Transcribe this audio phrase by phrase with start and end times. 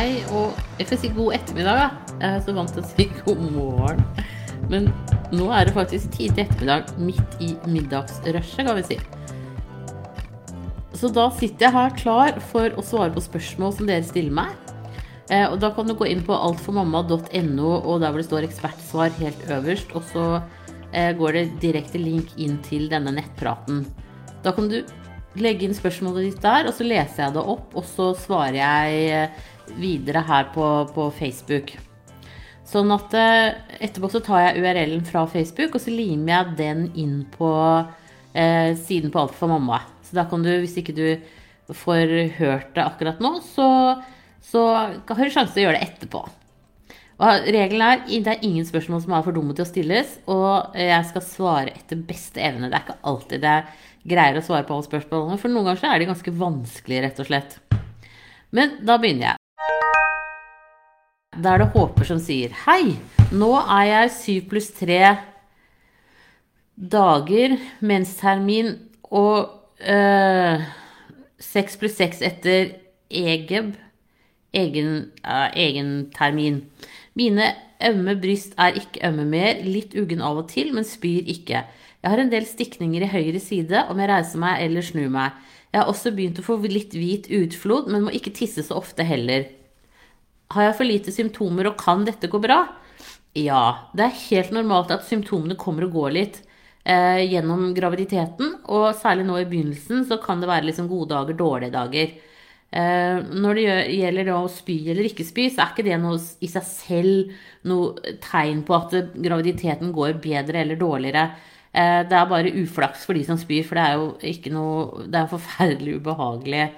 [0.00, 2.12] Hei, og jeg får si god ettermiddag, da.
[2.22, 3.98] Jeg er så vant til å si god morgen.
[4.72, 4.86] Men
[5.28, 8.96] nå er det faktisk tidlig ettermiddag, midt i middagsrushet, kan vi si.
[10.96, 14.56] Så da sitter jeg her klar for å svare på spørsmål som dere stiller meg.
[15.28, 19.12] Eh, og da kan du gå inn på altformamma.no, og der hvor det står ekspertsvar
[19.20, 19.92] helt øverst.
[19.92, 20.26] Og så
[20.94, 23.84] eh, går det direkte link inn til denne nettpraten.
[24.40, 24.80] Da kan du
[25.36, 29.08] legge inn spørsmålet ditt der, og så leser jeg det opp, og så svarer jeg
[29.12, 29.48] eh,
[29.78, 31.74] videre her på, på Facebook.
[32.70, 37.16] Sånn at etterpå så tar jeg URL-en fra Facebook, og så limer jeg den inn
[37.34, 37.50] på
[38.32, 39.80] eh, siden på Alt for mamma.
[40.06, 41.06] Så da kan du, hvis ikke du
[41.74, 43.66] får hørt det akkurat nå, så,
[44.42, 46.22] så har du sjanse til å gjøre det etterpå.
[47.20, 50.78] Og regelen er det er ingen spørsmål som er for dumme til å stilles, og
[50.78, 52.70] jeg skal svare etter beste evne.
[52.70, 53.58] Det er ikke alltid det
[54.08, 57.20] greier å svare på alle spørsmålene, for noen ganger så er de ganske vanskelige, rett
[57.20, 57.60] og slett.
[58.56, 59.39] Men da begynner jeg.
[61.40, 62.96] Da er det Håper som sier Hei,
[63.32, 65.00] nå er jeg syv pluss tre
[66.80, 68.74] dager menstermin
[69.10, 70.62] og øh,
[71.80, 72.74] pluss seks etter
[73.10, 73.74] EGEB,
[74.54, 74.90] egen,
[75.24, 76.62] øh, egen termin.
[77.14, 77.52] Mine
[77.88, 81.64] ømme bryst er ikke ømme mer, litt uggen av og til, men spyr ikke.
[82.00, 85.36] Jeg har en del stikninger i høyre side om jeg reiser meg eller snur meg.
[85.72, 89.04] Jeg har også begynt å få litt hvit utflod, men må ikke tisse så ofte
[89.06, 89.48] heller.
[90.50, 92.64] Har jeg for lite symptomer, og kan dette gå bra?
[93.38, 96.40] Ja, det er helt normalt at symptomene kommer og går litt
[96.82, 98.56] eh, gjennom graviditeten.
[98.66, 102.16] Og særlig nå i begynnelsen så kan det være liksom gode dager, dårlige dager.
[102.70, 106.50] Eh, når det gjelder å spy eller ikke spy, så er ikke det noe i
[106.50, 107.32] seg selv
[107.70, 111.28] noe tegn på at graviditeten går bedre eller dårligere.
[111.70, 115.04] Eh, det er bare uflaks for de som spyr, for det er jo ikke noe
[115.06, 116.72] Det er en forferdelig ubehagelig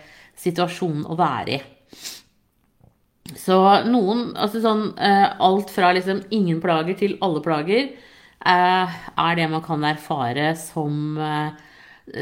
[0.45, 1.63] situasjon å være i.
[3.39, 3.57] Så
[3.89, 7.93] noen Altså sånn eh, alt fra liksom ingen plager til alle plager
[8.43, 11.15] er det man kan erfare som,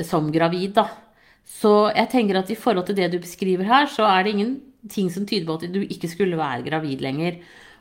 [0.04, 0.82] som gravid, da.
[1.49, 5.09] Så jeg tenker at i forhold til det du beskriver her, så er det ingenting
[5.09, 7.41] som tyder på at du ikke skulle være gravid lenger.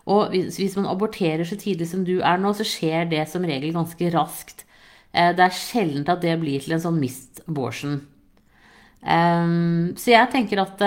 [0.09, 3.45] Og hvis, hvis man aborterer så tidlig som du er nå, så skjer det som
[3.45, 4.63] regel ganske raskt.
[5.13, 7.99] Eh, det er sjelden at det blir til en sånn mist abortion.
[8.99, 10.81] Um, så jeg tenker at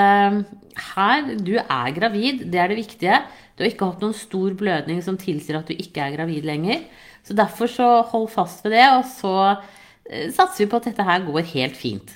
[0.77, 3.21] her, du er gravid, det er det viktige.
[3.57, 6.85] Du har ikke hatt noen stor blødning som tilsier at du ikke er gravid lenger.
[7.23, 11.07] Så derfor så hold fast ved det, og så uh, satser vi på at dette
[11.07, 12.15] her går helt fint.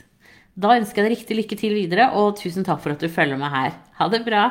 [0.56, 3.38] Da ønsker jeg deg riktig lykke til videre, og tusen takk for at du følger
[3.40, 3.76] med her.
[4.00, 4.46] Ha det bra.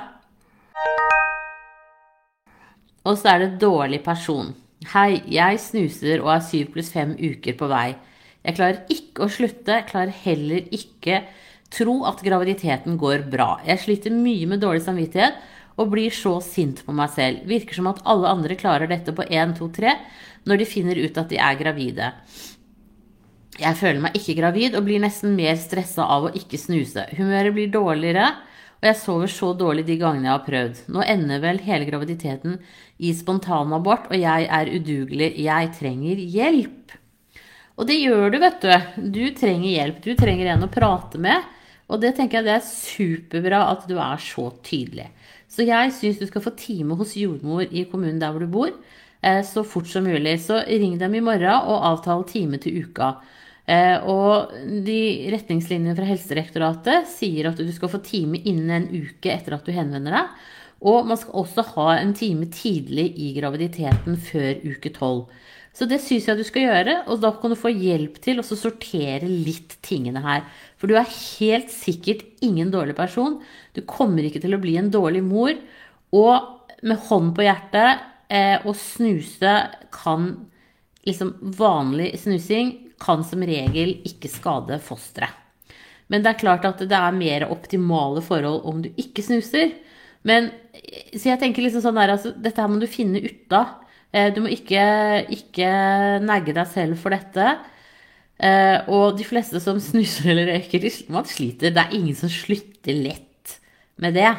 [3.05, 4.53] Og så er det dårlig person.
[4.93, 7.95] Hei, jeg snuser og er syv pluss fem uker på vei.
[8.45, 11.23] Jeg klarer ikke å slutte, klarer heller ikke
[11.75, 13.59] tro at graviditeten går bra.
[13.67, 15.37] Jeg sliter mye med dårlig samvittighet
[15.75, 17.43] og blir så sint på meg selv.
[17.49, 19.95] Virker som at alle andre klarer dette på 1, 2, 3
[20.47, 22.11] når de finner ut at de er gravide.
[23.55, 27.05] Jeg føler meg ikke gravid og blir nesten mer stressa av å ikke snuse.
[27.15, 28.27] Humøret blir dårligere,
[28.81, 30.81] og jeg sover så dårlig de gangene jeg har prøvd.
[30.91, 32.57] Nå ender vel hele graviditeten
[32.99, 35.31] i spontanabort, og jeg er udugelig.
[35.45, 36.97] Jeg trenger hjelp.
[37.75, 38.75] Og det gjør du, vet du.
[39.15, 40.03] Du trenger hjelp.
[40.03, 41.54] Du trenger en å prate med.
[41.89, 45.07] Og det tenker jeg det er superbra at du er så tydelig.
[45.51, 48.73] Så jeg syns du skal få time hos jordmor i kommunen der hvor du bor,
[49.21, 50.39] eh, så fort som mulig.
[50.41, 53.13] Så ring dem i morgen og avtale time til uka.
[53.65, 54.51] Eh, og
[54.85, 59.65] de retningslinjene fra Helsedirektoratet sier at du skal få time innen en uke etter at
[59.65, 60.45] du henvender deg.
[60.85, 65.29] Og man skal også ha en time tidlig i graviditeten før uke tolv.
[65.75, 68.45] Så det syns jeg du skal gjøre, og da kan du få hjelp til å
[68.47, 70.45] sortere litt tingene her.
[70.85, 73.39] For du er helt sikkert ingen dårlig person.
[73.73, 75.55] Du kommer ikke til å bli en dårlig mor.
[76.13, 79.55] Og med hånd på hjertet, eh, å snuse
[79.89, 80.45] kan
[81.09, 85.33] liksom Vanlig snusing kan som regel ikke skade fosteret.
[86.07, 89.73] Men det er klart at det er mer optimale forhold om du ikke snuser.
[90.21, 90.51] Men,
[91.17, 93.81] så jeg tenker liksom sånn der, altså, dette her må du finne ut av.
[94.13, 94.85] Eh, du må ikke,
[95.33, 95.71] ikke
[96.21, 97.55] negge deg selv for dette.
[98.35, 101.73] Eh, og de fleste som snuser eller røyker, man sliter.
[101.73, 103.57] Det er ingen som slutter lett
[104.01, 104.31] med det.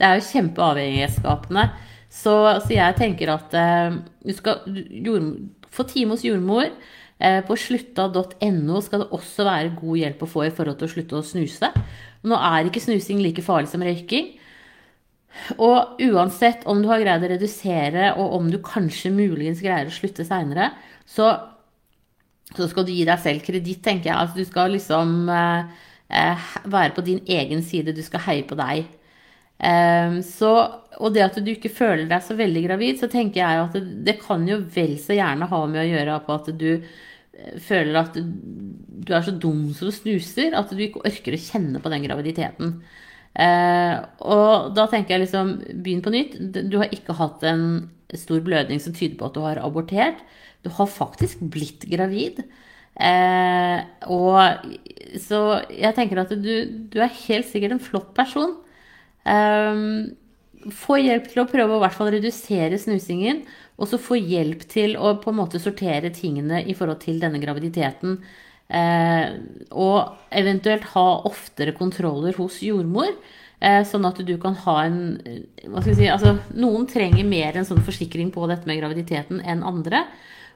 [0.00, 1.68] Det er jo kjempeavhengighetsskapende.
[2.12, 2.34] Så,
[2.64, 4.66] så jeg tenker at uh, du skal
[5.04, 5.30] jord,
[5.72, 6.68] få time hos jordmor.
[7.46, 11.18] På slutta.no skal det også være god hjelp å få i forhold til å slutte
[11.20, 11.68] å snuse.
[12.26, 14.32] Nå er ikke snusing like farlig som røyking.
[15.56, 19.94] Og uansett om du har greid å redusere, og om du kanskje muligens greier å
[19.94, 20.70] slutte seinere,
[21.08, 21.30] så,
[22.56, 24.18] så, skal du gi deg selv kreditt, tenker jeg.
[24.18, 27.94] Altså, du skal liksom eh, eh være på din egen side.
[27.96, 28.84] Du skal heie på deg.
[29.62, 30.50] Eh, så,
[30.98, 33.84] og det at du ikke føler deg så veldig gravid, så tenker jeg at det,
[34.08, 38.00] det kan jo vel så gjerne ha med å gjøre på at du eh, føler
[38.00, 38.26] at du,
[39.02, 42.08] du er så dum som du snuser, at du ikke orker å kjenne på den
[42.08, 42.76] graviditeten.
[43.32, 43.94] Eh,
[44.28, 46.34] og da tenker jeg liksom Begynn på nytt.
[46.68, 47.64] Du har ikke hatt en
[48.12, 50.20] stor blødning som tyder på at du har abortert.
[50.62, 52.42] Du har faktisk blitt gravid.
[52.92, 53.78] Eh,
[54.12, 55.38] og så
[55.72, 56.52] jeg tenker at du,
[56.92, 58.56] du, er helt sikkert en flott person.
[59.26, 59.82] Eh,
[60.70, 63.42] få hjelp til å prøve å hvert fall redusere snusingen.
[63.80, 67.40] Og så få hjelp til å på en måte sortere tingene i forhold til denne
[67.42, 68.18] graviditeten.
[68.72, 69.32] Eh,
[69.74, 73.10] og eventuelt ha oftere kontroller hos jordmor.
[73.62, 75.00] Eh, sånn at du kan ha en
[75.70, 79.62] hva skal si, altså Noen trenger mer en sånn forsikring på dette med graviditeten enn
[79.66, 80.06] andre.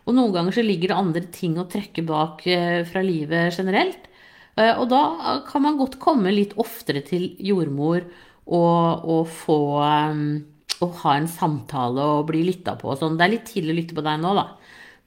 [0.07, 4.13] Og noen ganger så ligger det andre ting å trekke bak eh, fra livet generelt.
[4.57, 5.01] Og da
[5.45, 8.07] kan man godt komme litt oftere til jordmor
[8.49, 13.19] og, og få Å ha en samtale og bli lytta på og sånn.
[13.21, 14.47] Det er litt tidlig å lytte på deg nå, da.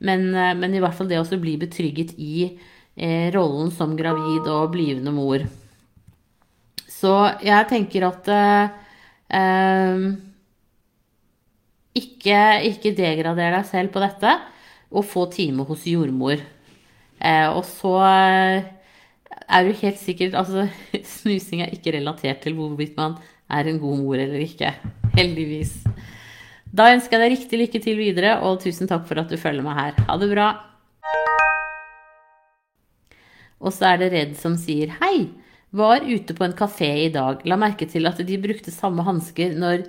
[0.06, 0.30] Men,
[0.62, 2.46] men i hvert fall det å bli betrygget i
[3.00, 5.46] eh, rollen som gravid og blivende mor.
[6.90, 7.13] Så
[7.46, 8.72] jeg tenker at eh,
[9.40, 10.07] eh,
[12.00, 12.40] ikke,
[12.74, 14.36] ikke degrader deg selv på dette,
[14.89, 16.41] og få time hos jordmor.
[17.19, 18.69] Eh, og så eh,
[19.50, 20.69] er du helt sikkert Altså,
[21.18, 23.18] snusing er ikke relatert til hvorvidt man
[23.50, 24.74] er en god mor eller ikke.
[25.18, 25.75] Heldigvis.
[26.69, 29.65] Da ønsker jeg deg riktig lykke til videre, og tusen takk for at du følger
[29.65, 30.01] meg her.
[30.06, 30.50] Ha det bra.
[33.59, 35.30] Og så er det Redd som sier hei.
[35.75, 37.41] Var ute på en kafé i dag.
[37.45, 39.83] La merke til at de brukte samme hansker når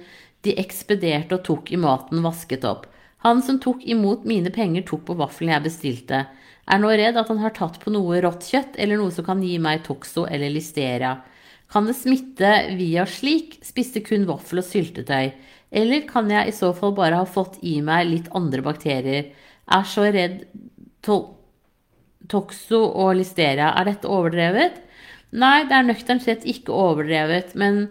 [0.44, 2.88] de ekspederte og tok i maten vasket opp.
[3.25, 6.25] Han som tok imot mine penger, tok på vaffelen jeg bestilte.
[6.70, 9.43] Er nå redd at han har tatt på noe rått kjøtt eller noe som kan
[9.44, 11.19] gi meg toxo eller listeria.
[11.70, 13.58] Kan det smitte via slik?
[13.67, 15.31] Spiste kun vaffel og syltetøy.
[15.70, 19.28] Eller kan jeg i så fall bare ha fått i meg litt andre bakterier?
[19.70, 20.46] Er så redd
[21.05, 23.70] toxo og listeria.
[23.76, 24.81] Er dette overdrevet?
[25.31, 27.84] Nei, det er nøkternt sett ikke overdrevet, men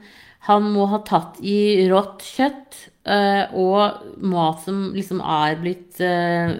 [0.49, 6.59] han må ha tatt i rått kjøtt og mat som liksom er blitt uh,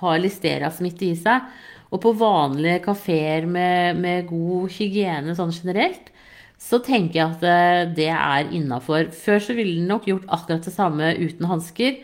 [0.00, 1.44] har listeria-smitte i seg.
[1.94, 6.08] Og på vanlige kafeer med, med, god hygiene sånn generelt,
[6.58, 9.12] så tenker jeg at uh, det er innafor.
[9.14, 12.00] Før så ville den nok gjort akkurat det samme uten hansker.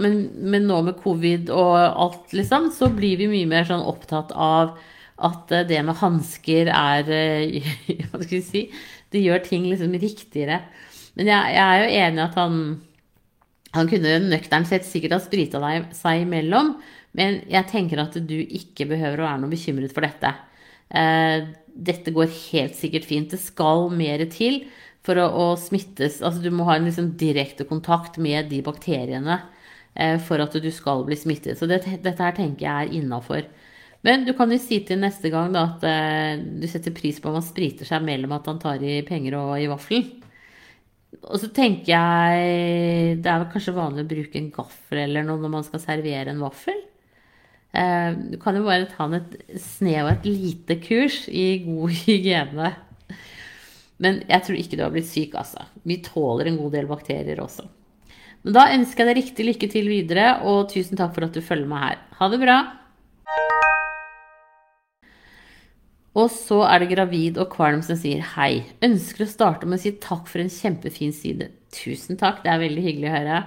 [0.00, 4.30] Men, men, nå med covid og alt, liksom, så blir vi mye mer sånn opptatt
[4.32, 4.76] av
[5.16, 7.72] at eh, det med hansker er eh,
[8.10, 8.62] Hva skal vi si?
[9.12, 10.60] Det gjør ting liksom riktigere.
[11.16, 12.60] Men jeg, jeg er jo enig i at han,
[13.76, 15.60] han kunne nøkternt sett sikkert ha sprita
[15.96, 16.74] seg imellom.
[17.16, 20.34] Men jeg tenker at du ikke behøver å være noe bekymret for dette.
[20.90, 21.46] Eh,
[21.76, 23.32] dette går helt sikkert fint.
[23.32, 24.64] Det skal mer til
[25.06, 26.20] for å, å smittes.
[26.20, 29.40] Altså du må ha en liksom direkte kontakt med de bakteriene
[29.96, 31.56] Eh, for at du skal bli smittet.
[31.58, 33.46] Så det, dette her tenker jeg er innafor.
[34.04, 37.30] Men du kan jo si til neste gang da, at eh, du setter pris på
[37.30, 40.04] om han spriter seg mellom at han tar i penger og i vaffel.
[41.24, 45.54] Og så tenker jeg det er kanskje vanlig å bruke en gaffel eller noe når
[45.56, 46.78] man skal servere en vaffel.
[47.76, 52.72] Eh, du kan jo bare ta et snev og et lite kurs i god hygiene.
[54.02, 55.64] Men jeg tror ikke du har blitt syk, altså.
[55.88, 57.64] Vi tåler en god del bakterier også.
[58.44, 61.42] Men da ønsker jeg deg riktig lykke til videre, og tusen takk for at du
[61.42, 62.02] følger meg her.
[62.20, 62.58] Ha det bra!
[66.16, 68.64] Og så er det gravid og kvalm som sier hei.
[68.84, 71.50] Ønsker å starte med å si takk for en kjempefin side.
[71.76, 73.42] Tusen takk, det er veldig hyggelig å høre.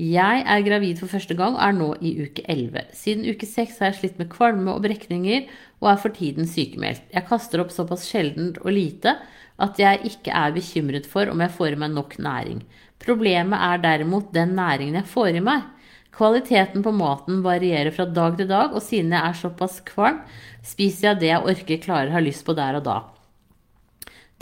[0.00, 2.88] Jeg er gravid for første gang og er nå i uke 11.
[2.98, 5.44] Siden uke 6 har jeg slitt med kvalme og brekninger
[5.84, 7.04] og er for tiden sykemeldt.
[7.14, 9.14] Jeg kaster opp såpass sjeldent og lite
[9.62, 12.64] at jeg ikke er bekymret for om jeg får i meg nok næring.
[13.04, 15.68] Problemet er derimot den næringen jeg får i meg.
[16.14, 20.20] Kvaliteten på maten varierer fra dag til dag, og siden jeg er såpass kvalm,
[20.62, 23.00] spiser jeg det jeg orker, klarer, har lyst på der og da.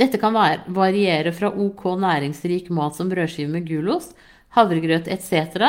[0.00, 4.16] Dette kan variere fra ok næringsrik mat som brødskive med gulost,
[4.56, 5.64] havregrøt etc.,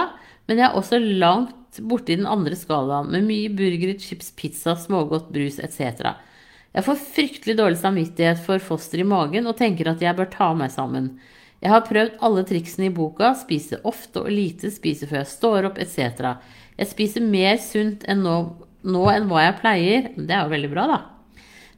[0.48, 5.30] men jeg er også langt borti den andre skalaen, med mye burger, chips, pizza, smågodt,
[5.32, 6.12] brus etc.
[6.74, 10.52] Jeg får fryktelig dårlig samvittighet for foster i magen og tenker at jeg bør ta
[10.58, 11.14] meg sammen.
[11.64, 15.70] Jeg har prøvd alle triksene i boka, spise ofte og lite, spise før jeg står
[15.70, 16.34] opp, etc.
[16.76, 18.36] Jeg spiser mer sunt enn nå,
[18.84, 20.10] nå enn hva jeg pleier.
[20.18, 21.00] Det er jo veldig bra, da.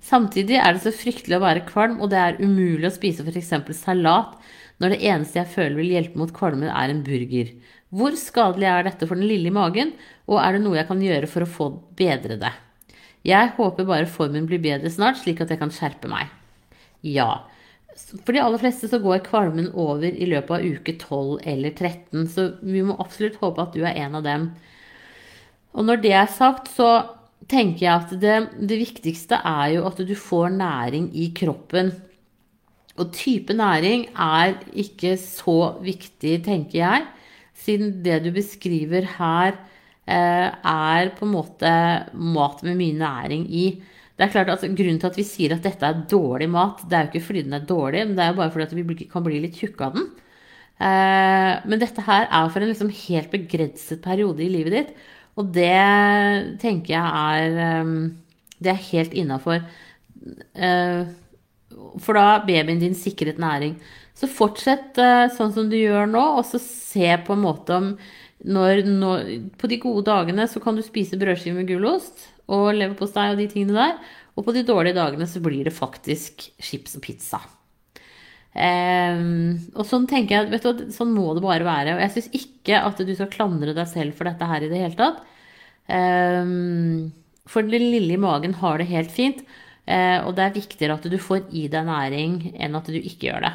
[0.06, 3.54] Samtidig er det så fryktelig å være kvalm, og det er umulig å spise f.eks.
[3.78, 4.36] salat
[4.82, 7.54] når det eneste jeg føler vil hjelpe mot kvalmen, er en burger.
[7.96, 9.94] Hvor skadelig er dette for den lille i magen,
[10.28, 12.52] og er det noe jeg kan gjøre for å få bedre det?
[13.26, 16.34] Jeg håper bare formen blir bedre snart, slik at jeg kan skjerpe meg.
[17.06, 17.46] Ja.
[17.96, 22.26] For de aller fleste så går kvalmen over i løpet av uke 12 eller 13,
[22.32, 24.50] så vi må absolutt håpe at du er en av dem.
[25.76, 26.90] Og når det er sagt, så
[27.52, 28.36] tenker jeg at det,
[28.68, 31.94] det viktigste er jo at du får næring i kroppen.
[32.96, 37.08] Og type næring er ikke så viktig, tenker jeg,
[37.56, 39.58] siden det du beskriver her,
[40.08, 41.74] eh, er på en måte
[42.14, 43.68] mat med mye næring i.
[44.16, 46.96] Det er klart at Grunnen til at vi sier at dette er dårlig mat, det
[46.96, 49.08] er jo ikke fordi den er dårlig, men det er jo bare fordi at vi
[49.12, 50.06] kan bli litt tjukke av den.
[50.76, 54.94] Eh, men dette her er for en liksom helt begrenset periode i livet ditt.
[55.36, 55.76] Og det
[56.62, 57.94] tenker jeg er eh,
[58.64, 59.64] Det er helt innafor.
[60.56, 61.02] Eh,
[62.00, 63.76] for da er babyen din sikret næring.
[64.16, 64.96] Så fortsett
[65.36, 67.90] sånn som du gjør nå, og så se på en måte om
[68.48, 69.26] når, når,
[69.60, 73.50] På de gode dagene så kan du spise brødskive med gulost og leverpostei og de
[73.52, 74.16] tingene der.
[74.36, 77.42] Og på de dårlige dagene så blir det faktisk chips og pizza.
[78.56, 81.96] Um, og sånn tenker jeg, du, sånn må det bare være.
[81.96, 84.82] Og jeg syns ikke at du skal klandre deg selv for dette her i det
[84.82, 85.22] hele tatt.
[85.88, 87.12] Um,
[87.46, 89.44] for den lille i magen har det helt fint.
[89.86, 93.30] Uh, og det er viktigere at du får i deg næring enn at du ikke
[93.30, 93.54] gjør det.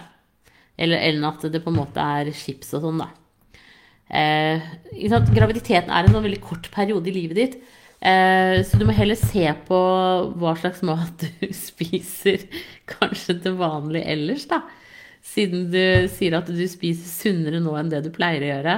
[0.81, 3.11] Eller enn at det på en måte er chips og sånn, da.
[4.11, 4.71] Uh,
[5.31, 7.61] Graviditeten er en sånn veldig kort periode i livet ditt.
[8.01, 9.79] Eh, så du må heller se på
[10.41, 12.47] hva slags mat du spiser
[12.89, 14.63] kanskje til vanlig ellers, da.
[15.21, 18.77] Siden du sier at du spiser sunnere nå enn det du pleier å gjøre.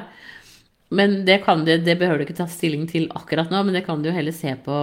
[0.92, 3.84] Men det, kan du, det behøver du ikke ta stilling til akkurat nå, men det
[3.86, 4.80] kan du jo heller se på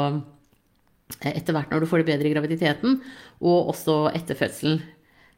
[1.20, 3.02] eh, etter hvert når du får det bedre i graviditeten,
[3.44, 4.80] og også etter fødselen.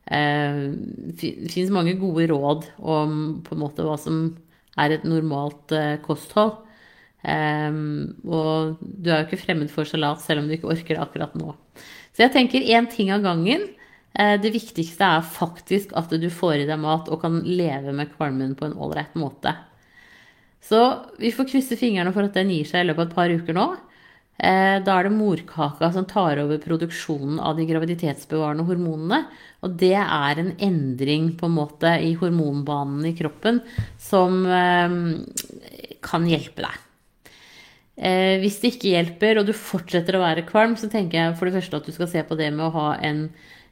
[0.05, 0.61] Eh,
[1.17, 4.27] det finnes mange gode råd om på en måte hva som
[4.79, 5.73] er et normalt
[6.05, 6.61] kosthold.
[7.21, 11.03] Um, og du er jo ikke fremmed for salat selv om du ikke orker det
[11.03, 11.53] akkurat nå.
[12.11, 13.67] Så jeg tenker én ting av gangen.
[14.17, 18.11] Uh, det viktigste er faktisk at du får i deg mat og kan leve med
[18.15, 19.53] kvalmen på en ålreit måte.
[20.61, 20.81] Så
[21.21, 23.57] vi får krysse fingrene for at den gir seg i løpet av et par uker
[23.57, 23.69] nå.
[24.41, 29.27] Uh, da er det morkaka som tar over produksjonen av de graviditetsbevarende hormonene.
[29.61, 33.61] Og det er en endring på en måte i hormonbanen i kroppen
[34.01, 34.89] som uh,
[36.01, 36.87] kan hjelpe deg.
[38.01, 41.47] Eh, hvis det ikke hjelper, og du fortsetter å være kvalm, så tenker jeg for
[41.47, 43.27] det første at du skal se på det med å ha en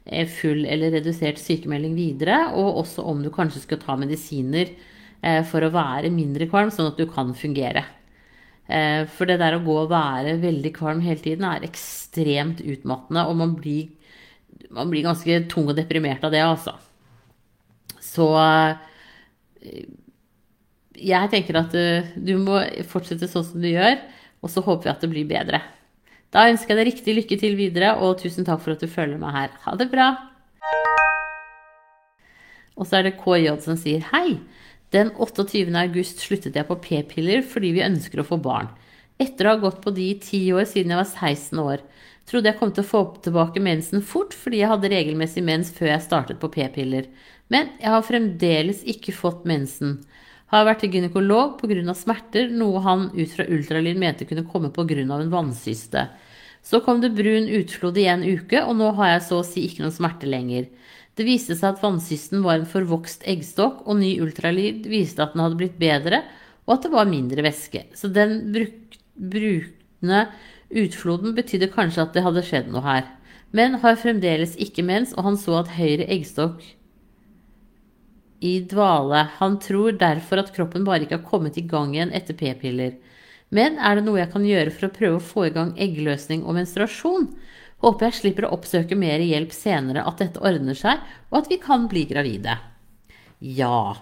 [0.06, 5.40] eh, full eller redusert sykemelding videre, og også om du kanskje skal ta medisiner eh,
[5.50, 7.82] for å være mindre kvalm, sånn at du kan fungere.
[8.70, 13.26] Eh, for det der å gå og være veldig kvalm hele tiden er ekstremt utmattende,
[13.26, 13.90] og man blir,
[14.70, 16.76] man blir ganske tung og deprimert av det, altså.
[17.98, 19.82] Så eh,
[21.00, 23.98] jeg tenker at du, du må fortsette sånn som du gjør.
[24.40, 25.60] Og så håper vi at det blir bedre.
[26.30, 29.18] Da ønsker jeg deg riktig lykke til videre, og tusen takk for at du følger
[29.20, 29.54] meg her.
[29.66, 30.10] Ha det bra!
[32.80, 34.38] Og så er det KJ som sier hei.
[34.94, 35.68] Den 28.
[35.78, 38.70] august sluttet jeg på p-piller fordi vi ønsker å få barn.
[39.20, 41.82] Etter å ha gått på de i ti år siden jeg var 16 år.
[42.30, 45.92] Trodde jeg kom til å få tilbake mensen fort fordi jeg hadde regelmessig mens før
[45.92, 47.10] jeg startet på p-piller.
[47.52, 49.98] Men jeg har fremdeles ikke fått mensen.
[50.50, 51.94] Har vært til gynekolog pga.
[51.94, 54.98] smerter, noe han ut fra ultralyd mente kunne komme pga.
[54.98, 56.08] en vannsyste.
[56.62, 59.64] Så kom det brun utflod i en uke, og nå har jeg så å si
[59.64, 60.66] ikke noen smerte lenger.
[61.14, 65.44] Det viste seg at vannsysten var en forvokst eggstokk, og ny ultralyd viste at den
[65.44, 66.24] hadde blitt bedre,
[66.66, 67.86] og at det var mindre væske.
[67.94, 70.26] Så den bruk, brukne
[70.70, 73.08] utfloden betydde kanskje at det hadde skjedd noe her.
[73.54, 76.62] Men har fremdeles ikke mens, og han så at høyre eggstokk
[78.40, 79.26] i dvale.
[79.38, 82.96] Han tror derfor at kroppen bare ikke har kommet i gang igjen etter p-piller.
[83.50, 86.44] Men er det noe jeg kan gjøre for å prøve å få i gang eggløsning
[86.46, 87.26] og menstruasjon?
[87.84, 91.00] Håper jeg slipper å oppsøke mer hjelp senere, at dette ordner seg,
[91.32, 92.58] og at vi kan bli gravide.
[93.40, 93.96] Ja.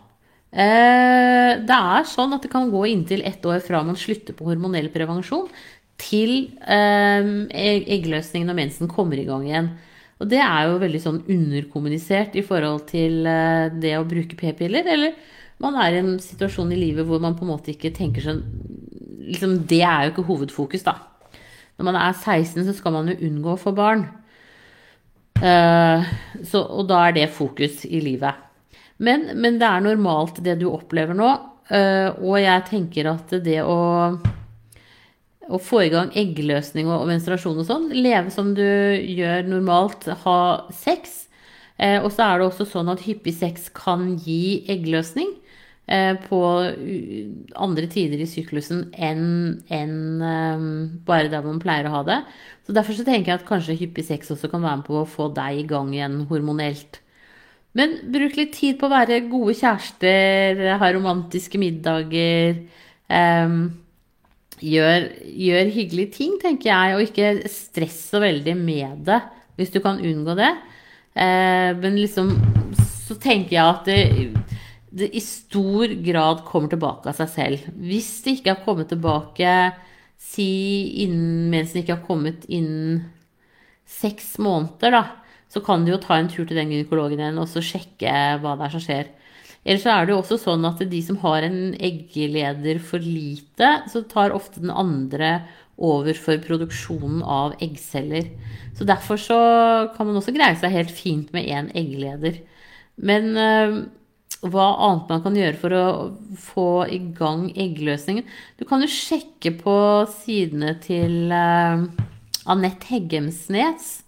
[0.50, 4.48] Eh, det er sånn at det kan gå inntil ett år fra man slutter på
[4.50, 5.46] hormonell prevensjon,
[5.98, 7.30] til eh,
[7.98, 9.72] eggløsningen og mensen kommer i gang igjen.
[10.18, 14.88] Og det er jo veldig sånn underkommunisert i forhold til eh, det å bruke p-piller.
[14.90, 15.14] Eller
[15.62, 18.42] man er i en situasjon i livet hvor man på en måte ikke tenker sånn
[19.28, 20.96] liksom, Det er jo ikke hovedfokus, da.
[21.78, 24.08] Når man er 16, så skal man jo unngå å få barn.
[25.38, 26.02] Uh,
[26.42, 28.40] så, og da er det fokus i livet.
[28.98, 31.28] Men, men, det er normalt, det du opplever nå.
[31.70, 33.78] Uh, og jeg tenker at det å
[35.48, 37.88] å få i gang eggløsning og menstruasjon og sånn.
[37.96, 40.06] Leve som du gjør normalt.
[40.24, 40.38] Ha
[40.74, 41.24] sex.
[41.78, 45.30] Eh, og så er det også sånn at hyppig sex kan gi eggløsning
[45.86, 46.40] eh, på
[47.54, 49.28] andre tider i syklusen enn
[49.70, 49.94] en,
[50.26, 50.64] eh,
[51.06, 52.20] bare der man pleier å ha det.
[52.66, 55.08] Så Derfor så tenker jeg at kanskje hyppig sex også kan være med på å
[55.08, 57.00] få deg i gang igjen hormonelt.
[57.78, 62.64] Men bruk litt tid på å være gode kjærester, ha romantiske middager.
[63.06, 63.70] Um,
[64.62, 69.20] gjør, gjør, hyggelige ting, tenker jeg, og ikke stress så veldig med det,
[69.58, 70.52] hvis du kan unngå det.
[71.18, 72.34] Eh, men liksom
[73.08, 74.58] så tenker jeg at det,
[74.92, 77.68] det, i stor grad kommer tilbake av seg selv.
[77.80, 79.54] Hvis det ikke har kommet tilbake
[80.18, 80.50] si
[81.04, 83.06] innen, mens det ikke har kommet innen
[83.88, 85.02] seks måneder, da,
[85.48, 88.12] så kan du jo ta en tur til den gynekologen igjen og så sjekke
[88.42, 89.12] hva det er som skjer.
[89.68, 93.72] Ellers så er det jo også sånn at de som har en eggleder for lite,
[93.92, 95.42] så tar ofte den andre
[95.76, 98.30] over for produksjonen av eggceller.
[98.78, 99.38] Så derfor så
[99.94, 102.40] kan man også greie seg helt fint med én eggleder.
[102.96, 103.76] Men øh,
[104.48, 105.84] hva annet man kan gjøre for å
[106.40, 108.26] få i gang eggløsningen
[108.58, 109.76] Du kan jo sjekke på
[110.10, 111.86] sidene til øh,
[112.48, 113.98] Anette Heggemsnes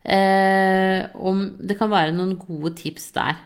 [0.00, 3.36] Øh, om det kan være noen gode tips der.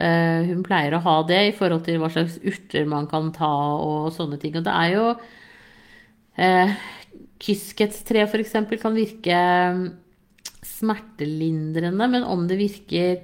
[0.00, 3.52] Eh, hun pleier å ha det i forhold til hva slags urter man kan ta
[3.76, 4.56] og sånne ting.
[4.56, 5.08] Og det er jo
[6.40, 6.72] eh,
[7.42, 8.54] Kysketstre f.eks.
[8.80, 9.42] kan virke
[9.76, 9.82] mm,
[10.64, 13.20] smertelindrende, men om det virker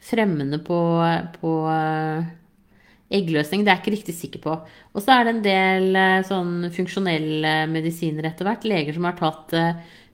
[0.00, 0.80] fremmende på,
[1.40, 2.28] på eh,
[3.16, 3.64] eggløsning.
[3.64, 4.58] Det er jeg ikke riktig sikker på.
[4.92, 8.68] Og så er det en del eh, sånn funksjonelle medisiner etter hvert.
[8.68, 9.56] Leger som har tatt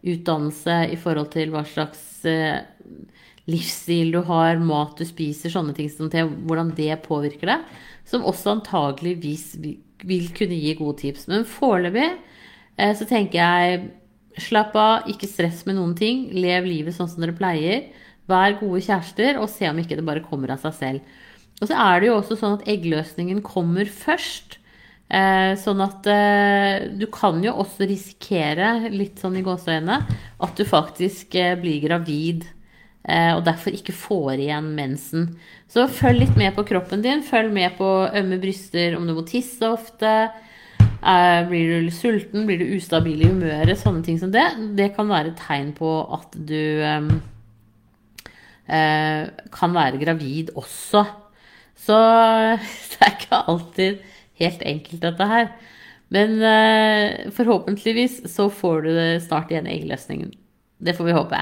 [0.07, 2.23] utdannelse i forhold til hva slags
[3.51, 7.77] livsstil du har, mat du spiser, sånne ting som til hvordan det påvirker deg,
[8.07, 9.53] som også antageligvis
[10.07, 11.29] vil kunne gi gode tips.
[11.31, 13.87] Men foreløpig eh, så tenker jeg
[14.43, 16.27] slapp av, ikke stress med noen ting.
[16.37, 17.87] Lev livet sånn som dere pleier.
[18.31, 21.17] Vær gode kjærester, og se om ikke det bare kommer av seg selv.
[21.63, 24.59] Og så er det jo også sånn at eggløsningen kommer først.
[25.07, 30.01] Eh, sånn at eh, du kan jo også risikere, litt sånn i gåseøynene,
[30.43, 32.45] at du faktisk eh, blir gravid
[33.07, 35.29] og derfor ikke får igjen mensen.
[35.71, 37.23] Så følg litt med på kroppen din.
[37.23, 40.15] Følg med på ømme bryster, om du må tisse ofte.
[41.07, 44.47] Eh, blir du sulten, blir du ustabil i humøret, sånne ting som det.
[44.79, 47.07] Det kan være et tegn på at du eh,
[49.55, 51.05] kan være gravid også.
[51.87, 51.97] Så
[52.91, 54.03] det er ikke alltid
[54.41, 55.51] helt enkelt, dette her.
[56.15, 60.31] Men uh, forhåpentligvis så får du det snart igjen eggløsningen.
[60.79, 61.41] Det får vi håpe.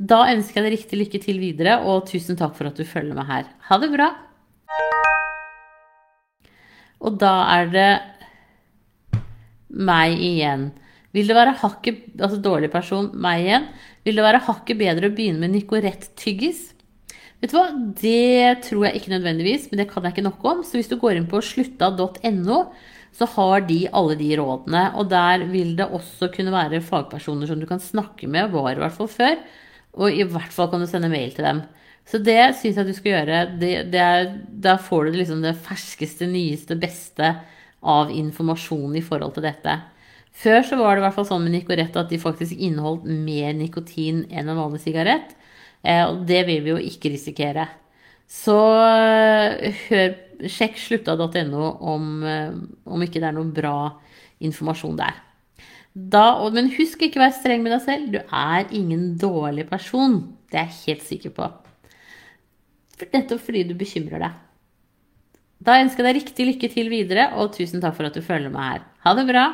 [0.00, 3.12] Da ønsker jeg deg riktig lykke til videre, og tusen takk for at du følger
[3.18, 3.50] med her.
[3.68, 4.08] Ha det bra!
[7.04, 7.90] Og da er det
[9.68, 10.70] meg igjen.
[11.12, 13.68] Vil det være hakket Altså dårlig person, meg igjen.
[14.06, 16.70] Vil det være hakket bedre å begynne med Nicorette-tyggis?
[17.40, 17.68] Vet du hva,
[18.00, 20.64] det tror jeg ikke nødvendigvis, men det kan jeg ikke nok om.
[20.64, 22.60] Så hvis du går inn på slutta.no,
[23.16, 24.90] så har de alle de rådene.
[24.96, 28.80] Og der vil det også kunne være fagpersoner som du kan snakke med, var i
[28.80, 29.40] hvert fall før.
[29.98, 31.62] Og i hvert fall kan du sende mail til dem.
[32.08, 33.40] Så det syns jeg du skal gjøre.
[33.60, 37.34] Det, det er, da får du liksom det ferskeste, nyeste, beste
[37.80, 39.76] av informasjon i forhold til dette.
[40.40, 43.52] Før så var det i hvert fall sånn med Nicorette at de faktisk inneholdt mer
[43.56, 45.34] nikotin enn en vanlig sigarett.
[45.82, 47.66] Eh, og det vil vi jo ikke risikere.
[48.30, 50.14] Så eh, hør,
[50.50, 52.54] sjekk slutta.no om, eh,
[52.86, 53.74] om ikke det er noe bra
[54.46, 55.18] informasjon der.
[55.92, 58.12] Da, men husk ikke å være streng med deg selv.
[58.14, 60.20] Du er ingen dårlig person.
[60.50, 61.48] Det er jeg helt sikker på.
[63.10, 64.38] Nettopp fordi du bekymrer deg.
[65.60, 68.52] Da ønsker jeg deg riktig lykke til videre, og tusen takk for at du følger
[68.52, 68.86] med her.
[69.04, 69.48] Ha det bra!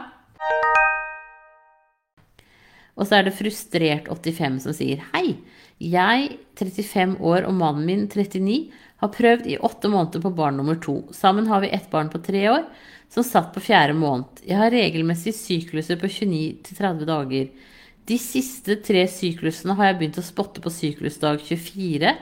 [2.97, 5.37] Og så er det Frustrert85 som sier Hei,
[5.83, 8.71] jeg, 35 år, og mannen min, 39,
[9.03, 11.03] har prøvd i åtte måneder på barn nummer to.
[11.13, 12.65] Sammen har vi ett barn på tre år,
[13.13, 14.43] som satt på fjerde måned.
[14.47, 17.51] Jeg har regelmessig sykluser på 29-30 dager.
[18.07, 22.13] De siste tre syklusene har jeg begynt å spotte på syklusdag 24,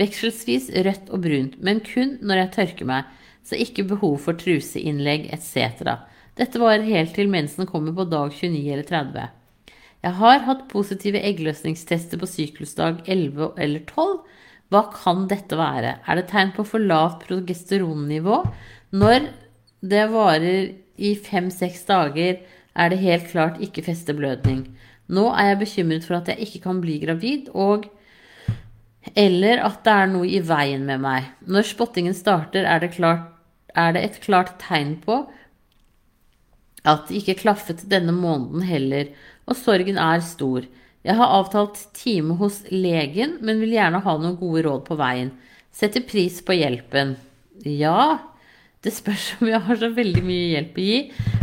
[0.00, 3.08] vekselsvis rødt og brunt, men kun når jeg tørker meg,
[3.46, 5.92] så ikke behov for truseinnlegg etc.
[6.36, 9.28] Dette var helt til mensen kommer på dag 29 eller 30.
[10.06, 14.18] Jeg har hatt positive eggløsningstester på syklusdag 11 eller 12.
[14.70, 15.96] Hva kan dette være?
[16.06, 18.40] Er det tegn på for lavt progesteronnivå?
[18.98, 19.28] Når
[19.90, 22.40] det varer i fem-seks dager,
[22.76, 24.66] er det helt klart ikke festeblødning.
[25.08, 27.86] Nå er jeg bekymret for at jeg ikke kan bli gravid, og
[29.14, 31.28] eller at det er noe i veien med meg.
[31.46, 33.28] Når spottingen starter, er det, klart,
[33.70, 35.22] er det et klart tegn på
[36.86, 39.10] at det ikke klaffet denne måneden heller,
[39.46, 40.66] og sorgen er stor.
[41.06, 45.32] Jeg har avtalt time hos legen, men vil gjerne ha noen gode råd på veien.
[45.74, 47.14] Setter pris på hjelpen.
[47.62, 48.18] Ja,
[48.84, 51.00] det spørs om jeg har så veldig mye hjelp å gi.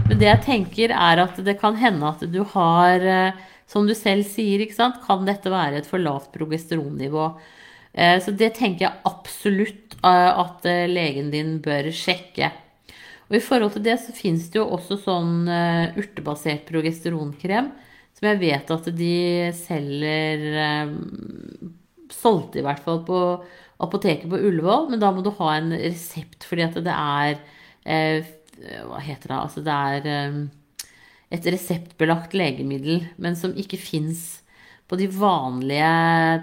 [0.08, 3.96] Men det jeg tenker, er at det kan hende at du har, eh, som du
[3.98, 7.30] selv sier, ikke sant, kan dette være et for lavt progesteronnivå.
[7.93, 12.52] Eh, så det tenker jeg absolutt eh, at legen din bør sjekke.
[13.30, 15.48] Og i forhold til det så fins det jo også sånn
[15.98, 17.72] urtebasert progesteronkrem
[18.13, 19.15] som jeg vet at de
[19.58, 20.43] selger
[22.13, 23.19] Solgte i hvert fall på
[23.81, 27.39] apoteket på Ullevål, men da må du ha en resept fordi at det er
[27.86, 28.31] eh,
[28.86, 29.39] Hva heter det?
[29.39, 30.38] Altså det er eh,
[31.33, 34.43] et reseptbelagt legemiddel, men som ikke fins
[34.89, 35.89] på de vanlige,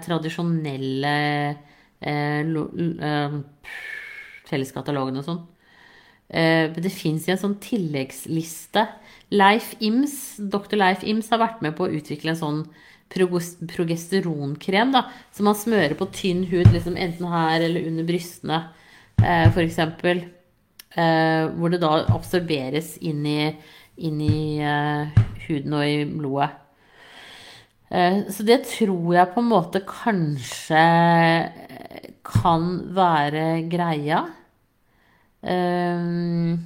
[0.03, 1.15] tradisjonelle
[2.01, 3.37] eh,
[4.49, 5.41] felleskatalogene og sånn.
[6.31, 8.85] Eh, det fins en sånn tilleggsliste.
[9.31, 10.77] Leif Ims, Dr.
[10.79, 12.61] Leif Ims har vært med på å utvikle en sånn
[13.11, 18.63] progesteronkrem da, som man smører på tynn hud, liksom enten her eller under brystene,
[19.21, 19.79] eh, f.eks.
[20.91, 23.43] Eh, hvor det da absorberes inn i,
[24.03, 26.51] inn i eh, huden og i blodet.
[27.91, 30.83] Eh, så det tror jeg på en måte kanskje
[32.27, 34.25] kan være greia.
[35.41, 36.59] Um,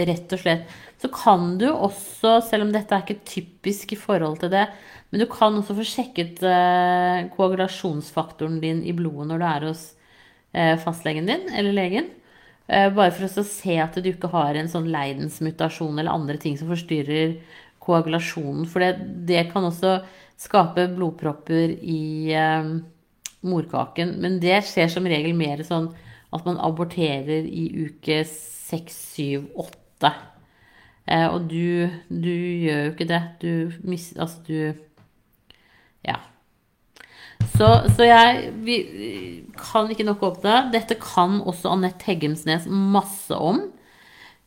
[0.00, 0.78] rett og slett.
[1.00, 4.66] Så kan du også, selv om dette er ikke typisk i forhold til det,
[5.10, 9.84] men du kan også få sjekket uh, koagulasjonsfaktoren din i blodet når du er hos
[10.52, 12.10] uh, fastlegen din eller legen.
[12.68, 16.60] Uh, bare for å se at du ikke har en sånn leidensmutasjon eller andre ting
[16.60, 17.38] som forstyrrer
[17.80, 18.68] koagulasjonen.
[18.68, 18.92] For det,
[19.30, 20.02] det kan også
[20.40, 22.36] skape blodpropper i
[23.44, 24.14] morkaken.
[24.20, 25.90] Men det skjer som regel mer sånn
[26.30, 30.12] at man aborterer i uke 6, 7, 8.
[31.10, 33.20] Eh, og du, du, gjør jo ikke det.
[33.42, 33.52] Du
[33.88, 34.74] mister Altså, du
[36.06, 36.16] Ja.
[37.56, 38.76] Så, så jeg vi,
[39.58, 40.58] kan ikke nok opp det.
[40.76, 43.58] Dette kan også Anette Heggemsnes masse om.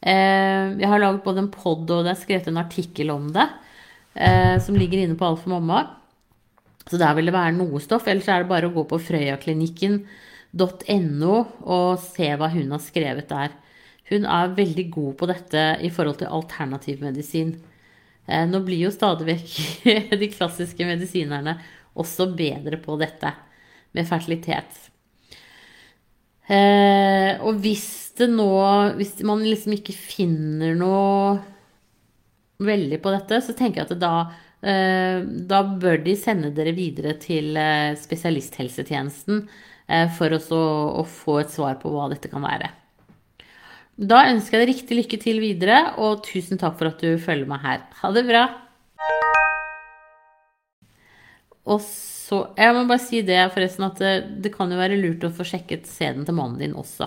[0.04, 3.48] Eh, jeg har laget både en pod og det er skrevet en artikkel om det.
[4.14, 5.80] Eh, som ligger inne på Alt for mamma.
[6.90, 8.08] Så der vil det være noe stoff.
[8.12, 13.50] Ellers er det bare å gå på Frøyaklinikken.no og se hva hun har skrevet der.
[14.14, 17.56] Hun er veldig god på dette i forhold til alternativmedisin.
[18.28, 19.56] Eh, nå blir jo stadig vekk
[20.22, 21.58] de klassiske medisinerne
[22.00, 23.34] også bedre på dette
[23.94, 24.80] med fertilitet.
[26.48, 28.46] Eh, og hvis det nå
[28.98, 31.40] Hvis man liksom ikke finner noe
[32.62, 34.12] veldig på dette, så tenker jeg at da,
[34.62, 37.58] eh, da bør de sende dere videre til
[38.04, 39.42] spesialisthelsetjenesten
[40.16, 42.70] for å få et svar på hva dette kan være.
[43.94, 47.46] Da ønsker jeg deg riktig lykke til videre, og tusen takk for at du følger
[47.50, 47.84] meg her.
[48.00, 48.48] Ha det bra!
[51.70, 55.26] Og så Jeg må bare si det, forresten, at det, det kan jo være lurt
[55.28, 57.06] å få sjekket sæden til mannen din også.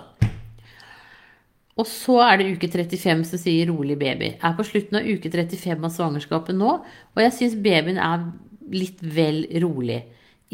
[1.77, 4.37] Og så er det uke 35 som sier 'rolig baby'.
[4.37, 6.77] Jeg er på slutten av uke 35 av svangerskapet nå,
[7.17, 8.31] og jeg syns babyen er
[8.71, 10.05] litt vel rolig.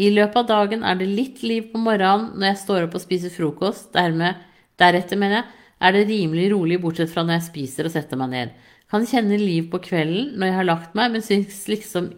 [0.00, 3.04] I løpet av dagen er det litt liv på morgenen når jeg står opp og
[3.04, 3.92] spiser frokost.
[3.92, 4.40] Dermed,
[4.80, 8.32] deretter, mener jeg, er det rimelig rolig bortsett fra når jeg spiser og setter meg
[8.32, 8.56] ned.
[8.92, 12.12] Kan kjenne liv på kvelden når jeg har lagt meg, men syns liksom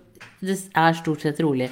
[0.45, 1.71] det er stort sett rolig.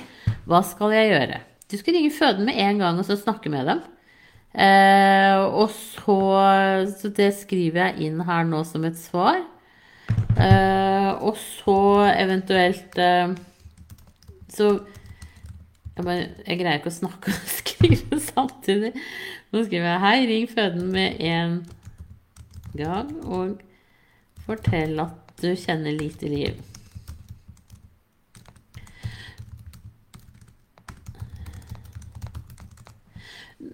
[0.49, 1.41] Hva skal jeg gjøre?
[1.69, 3.83] Du skal ringe føden med en gang og så snakke med dem.
[4.53, 6.19] Eh, og så
[7.01, 9.41] Så det skriver jeg inn her nå som et svar.
[10.37, 13.33] Eh, og så eventuelt eh,
[14.49, 14.83] Så
[15.97, 18.93] jeg, bare, jeg greier ikke å snakke og skrive samtidig.
[19.53, 21.63] Nå skriver jeg 'Hei, ring føden med en
[22.79, 23.61] gang og
[24.47, 26.61] fortell at du kjenner lite liv'.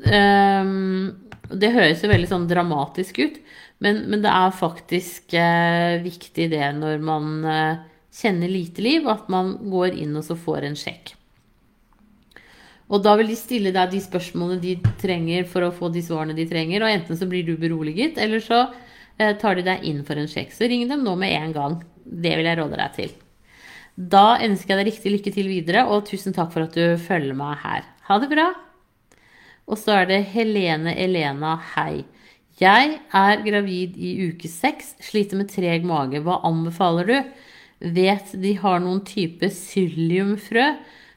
[0.08, 1.16] Um,
[1.50, 3.38] det høres jo veldig sånn dramatisk ut,
[3.82, 7.80] men, men det er faktisk uh, viktig det når man uh,
[8.14, 11.14] kjenner lite liv, at man går inn og så får en sjekk.
[12.88, 16.36] Og da vil de stille deg de spørsmålene de trenger for å få de svarene
[16.36, 16.84] de trenger.
[16.84, 18.87] Og enten så blir du beroliget, eller så eh,
[19.40, 20.52] tar de deg inn for en sjekk.
[20.54, 21.80] Så ring dem nå med en gang.
[22.04, 23.16] Det vil jeg råde deg til.
[23.98, 27.34] Da ønsker jeg deg riktig lykke til videre, og tusen takk for at du følger
[27.34, 27.88] meg her.
[28.06, 28.52] Ha det bra.
[29.68, 32.04] Og så er det Helene Elena, hei.
[32.58, 36.22] Jeg er gravid i uke seks, sliter med treg mage.
[36.24, 37.18] Hva anbefaler du?
[37.94, 40.72] Vet de har noen type psylliumfrø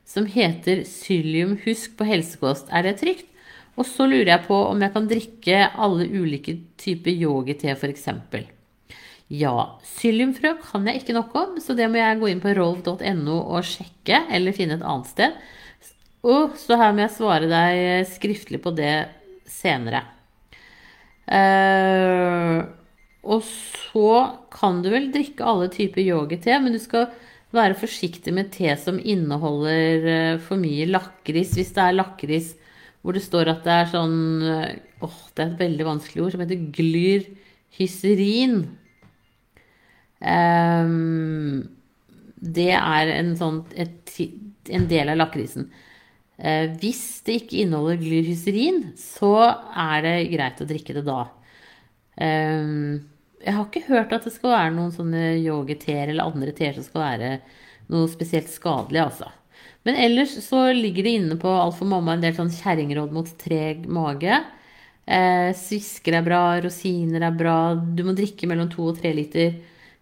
[0.06, 2.70] som heter Psyllium Husk på helsekost.
[2.70, 3.31] Er det trygt?
[3.80, 8.10] Og så lurer jeg på om jeg kan drikke alle ulike typer yogi-te, f.eks.
[9.32, 9.56] Ja,
[9.86, 13.64] psylliumfrø kan jeg ikke nok om, så det må jeg gå inn på rolv.no og
[13.68, 15.40] sjekke, eller finne et annet sted.
[16.28, 18.94] Og så her må jeg svare deg skriftlig på det
[19.50, 20.04] senere.
[21.32, 22.68] Uh,
[23.24, 24.12] og så
[24.52, 27.08] kan du vel drikke alle typer yogi-te, men du skal
[27.52, 31.58] Være forsiktig med te som inneholder eh, for mye lakris.
[31.58, 32.54] Hvis det er lakris
[33.02, 36.34] hvor det står at det er sånn eh, Åh, det er et veldig vanskelig ord
[36.36, 38.60] som heter glyrhyserin.
[40.22, 41.64] Um,
[42.38, 44.14] det er en, sånn, et,
[44.70, 45.72] en del av lakrisen.
[46.38, 49.34] Uh, hvis det ikke inneholder glyrhyserin, så
[49.74, 51.24] er det greit å drikke det da.
[52.22, 53.02] Um,
[53.42, 56.86] jeg har ikke hørt at det skal være noen sånne yoghurt-teer eller andre teer som
[56.86, 57.36] skal være
[57.90, 59.34] noe spesielt skadelig, altså.
[59.88, 63.30] Men ellers så ligger det inne på Alt for mamma en del sånn kjerringråd mot
[63.42, 64.36] treg mage.
[65.06, 67.74] Eh, svisker er bra, rosiner er bra.
[67.76, 69.58] Du må drikke mellom to og tre liter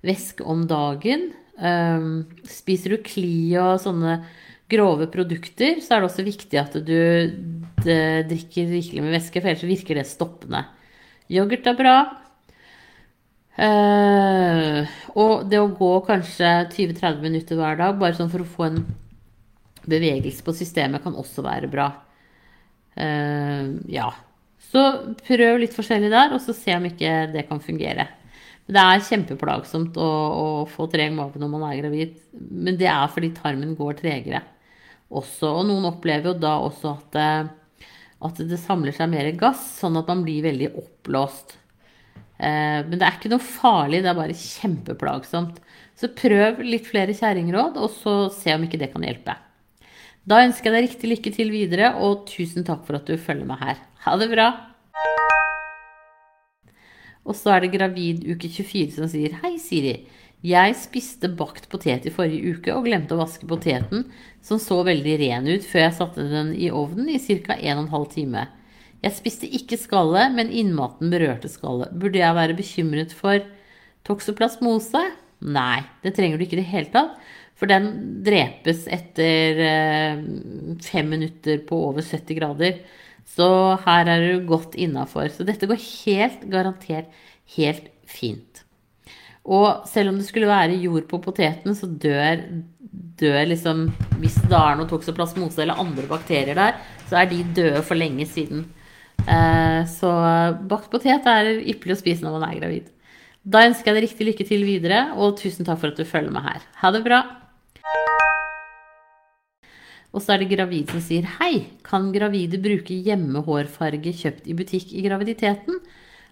[0.06, 1.30] væske om dagen.
[1.56, 2.10] Eh,
[2.48, 4.20] spiser du kli og sånne
[4.70, 7.00] grove produkter, så er det også viktig at du
[7.82, 10.62] drikker rikelig med væske, for ellers virker det stoppende.
[11.32, 11.96] Yoghurt er bra.
[13.60, 18.68] Eh, og det å gå kanskje 20-30 minutter hver dag, bare sånn for å få
[18.70, 18.84] en
[19.88, 21.90] bevegelse på systemet, kan også være bra.
[23.00, 24.10] Uh, ja.
[24.70, 24.84] Så
[25.24, 28.10] prøv litt forskjellig der, og så se om ikke det kan fungere.
[28.70, 33.10] Det er kjempeplagsomt å, å få treg mage når man er gravid, men det er
[33.10, 34.44] fordi tarmen går tregere
[35.10, 35.50] også.
[35.50, 37.88] Og noen opplever jo da også at, eh,
[38.30, 41.58] at det samler seg mer gass, sånn at man blir veldig oppblåst.
[42.38, 45.60] Eh, men det er ikke noe farlig, det er bare kjempeplagsomt.
[46.00, 49.36] Så prøv litt flere kjerringråd, og så se om ikke det kan hjelpe.
[50.28, 53.48] Da ønsker jeg deg riktig lykke til videre, og tusen takk for at du følger
[53.48, 53.78] meg her.
[54.04, 54.50] Ha det bra!
[57.30, 59.96] Og så er det gravid uke 24 som sier Hei, Siri.
[60.46, 64.06] Jeg spiste bakt potet i forrige uke og glemte å vaske poteten,
[64.42, 67.58] som så veldig ren ut, før jeg satte den i ovnen i ca.
[67.60, 68.46] 1 12 time.
[69.04, 71.92] Jeg spiste ikke skallet, men innmaten berørte skallet.
[71.96, 73.44] Burde jeg være bekymret for
[74.08, 75.04] toksoplasmose?
[75.40, 77.20] Nei, det trenger du ikke i det hele tatt.
[77.60, 77.90] For den
[78.24, 80.22] drepes etter eh,
[80.86, 82.80] fem minutter på over 70 grader.
[83.28, 83.50] Så
[83.84, 85.28] her er du godt innafor.
[85.34, 87.12] Så dette går helt garantert
[87.58, 88.64] helt fint.
[89.50, 92.44] Og selv om det skulle være jord på poteten, så dør,
[93.20, 93.88] dør liksom
[94.22, 96.78] Hvis det er noe toksoplasmose eller andre bakterier der,
[97.10, 98.68] så er de døde for lenge siden.
[99.26, 100.14] Eh, så
[100.70, 102.90] bakt potet er ypperlig å spise når man er gravid.
[103.44, 106.34] Da ønsker jeg deg riktig lykke til videre, og tusen takk for at du følger
[106.34, 106.66] med her.
[106.84, 107.24] Ha det bra!
[110.10, 114.94] Og så er det gravid som sier hei, kan gravide bruke hjemmehårfarge kjøpt i butikk
[114.98, 115.78] i graviditeten?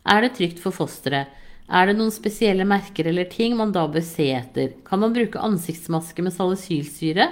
[0.07, 1.29] Er det trygt for fosteret?
[1.67, 4.71] Er det noen spesielle merker eller ting man da bør se etter?
[4.87, 7.27] Kan man bruke ansiktsmaske med salicylsyre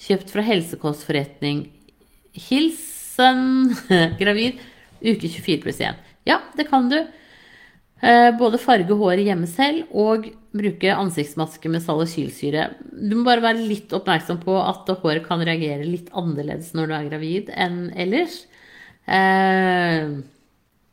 [0.00, 1.66] kjøpt fra helsekostforretning?
[2.48, 3.74] Hilsen
[4.20, 4.62] gravid
[5.04, 6.00] Uke 24 pluss 1.
[6.24, 6.96] Ja, det kan du.
[8.00, 12.68] Eh, både farge håret hjemme selv og bruke ansiktsmaske med salicylsyre.
[12.92, 16.94] Du må bare være litt oppmerksom på at håret kan reagere litt annerledes når du
[16.96, 18.44] er gravid enn ellers.
[19.04, 20.14] Eh,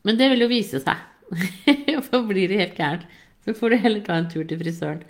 [0.02, 1.08] men det vil jo vise seg.
[2.08, 3.04] For blir det helt gærent,
[3.46, 5.04] så får du heller ta en tur til frisøren.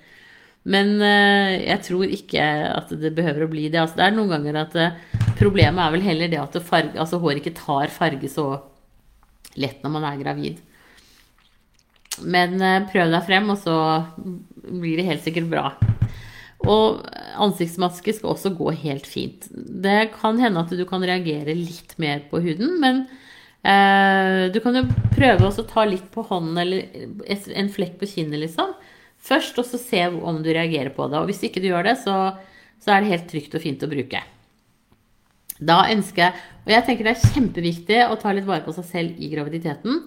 [0.63, 3.81] Men eh, jeg tror ikke at det behøver å bli det.
[3.81, 4.77] Altså, det er noen ganger at
[5.41, 8.51] problemet er vel heller det at farge, altså, håret ikke tar farge så
[9.59, 10.61] lett når man er gravid.
[12.21, 13.77] Men eh, prøv deg frem, og så
[14.63, 15.65] blir det helt sikkert bra.
[16.63, 17.03] Og
[17.43, 19.49] ansiktsmaske skal også gå helt fint.
[19.51, 23.05] Det kan hende at du kan reagere litt mer på huden, men
[23.67, 24.85] eh, du kan jo
[25.17, 26.87] prøve å ta litt på hånden eller
[27.27, 28.77] en flekk på kinnet, liksom.
[29.23, 31.19] Først, og så se om du reagerer på det.
[31.19, 32.35] Og hvis ikke du gjør det, så,
[32.83, 34.23] så er det helt trygt og fint å bruke.
[35.63, 38.87] Da ønsker jeg Og jeg tenker det er kjempeviktig å ta litt vare på seg
[38.87, 40.03] selv i graviditeten.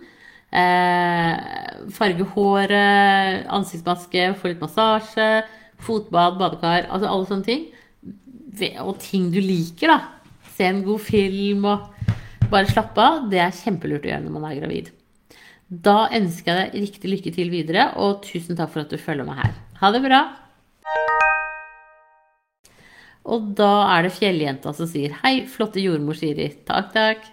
[0.55, 5.29] Eh, farge håret, ansiktsmaske, få litt massasje,
[5.83, 6.87] fotbad, badekar.
[6.87, 7.65] Altså alle sånne ting.
[8.85, 10.45] Og ting du liker, da.
[10.55, 11.89] Se en god film og
[12.51, 13.25] bare slappe av.
[13.31, 14.93] Det er kjempelurt å gjøre når man er gravid.
[15.65, 19.27] Da ønsker jeg deg riktig lykke til videre, og tusen takk for at du følger
[19.27, 19.55] meg her.
[19.81, 20.23] Ha det bra!
[23.25, 26.51] Og da er det fjelljenta som sier hei, flotte jordmor Siri.
[26.67, 27.25] Takk, takk.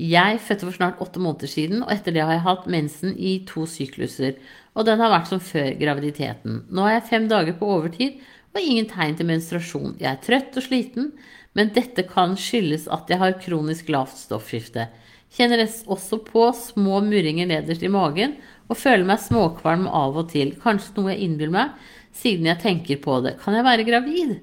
[0.00, 3.34] Jeg fødte for snart åtte måneder siden, og etter det har jeg hatt mensen i
[3.48, 4.38] to sykluser.
[4.72, 6.62] Og den har vært som før graviditeten.
[6.72, 8.22] Nå er jeg fem dager på overtid
[8.54, 9.98] og ingen tegn til menstruasjon.
[10.00, 11.10] Jeg er trøtt og sliten,
[11.58, 14.88] men dette kan skyldes at jeg har kronisk lavt stoffskifte.
[15.36, 18.38] Kjenner også på små murringer nederst i magen
[18.70, 20.54] og føler meg småkvalm av og til.
[20.62, 21.76] Kanskje noe jeg innbiller meg,
[22.16, 23.36] siden jeg tenker på det.
[23.42, 24.38] Kan jeg være gravid?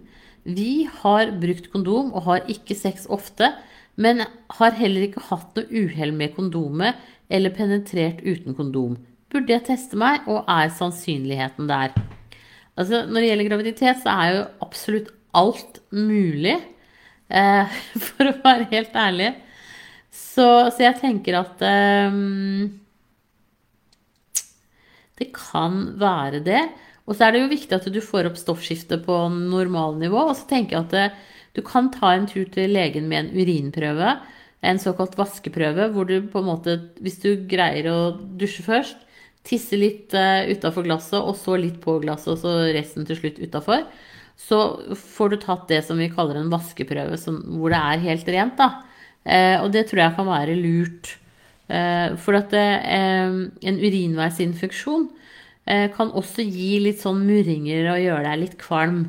[0.47, 3.51] Vi har brukt kondom og har ikke sex ofte,
[3.97, 4.23] men
[4.59, 6.99] har heller ikke hatt noe uhell med kondomet
[7.33, 8.95] eller penetrert uten kondom.
[9.33, 11.95] Burde jeg teste meg, og er sannsynligheten der?
[12.77, 16.55] Altså, når det gjelder graviditet, så er jo absolutt alt mulig.
[17.27, 19.31] Eh, for å være helt ærlig.
[20.13, 22.19] Så, så jeg tenker at eh,
[25.17, 26.61] Det kan være det.
[27.07, 30.27] Og så er det jo viktig at du får opp stoffskiftet på normalnivå.
[30.29, 31.19] Og så tenker jeg at eh,
[31.57, 34.13] du kan ta en tur til legen med en urinprøve,
[34.67, 37.99] en såkalt vaskeprøve, hvor du på en måte, hvis du greier å
[38.37, 38.99] dusje først,
[39.47, 43.39] tisse litt uh, utafor glasset, og så litt på glasset, og så resten til slutt
[43.41, 43.85] utafor,
[44.37, 44.59] så
[44.93, 48.59] får du tatt det som vi kaller en vaskeprøve, som, hvor det er helt rent.
[48.59, 48.83] da.
[49.25, 51.09] Eh, og det tror jeg kan være lurt.
[51.73, 55.07] Eh, for at en urinveisinfeksjon
[55.97, 59.01] kan også gi litt sånn murringer og gjøre deg litt kvalm.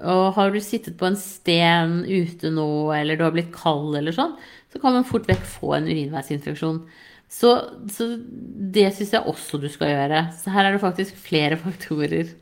[0.00, 4.14] Og har du sittet på en sten ute nå, eller du har blitt kald eller
[4.16, 4.36] sånn,
[4.72, 6.82] så kan man fort vekk få en urinveisinfeksjon.
[7.30, 7.50] Så,
[7.92, 10.24] så det syns jeg også du skal gjøre.
[10.40, 12.32] Så her er det faktisk flere faktorer.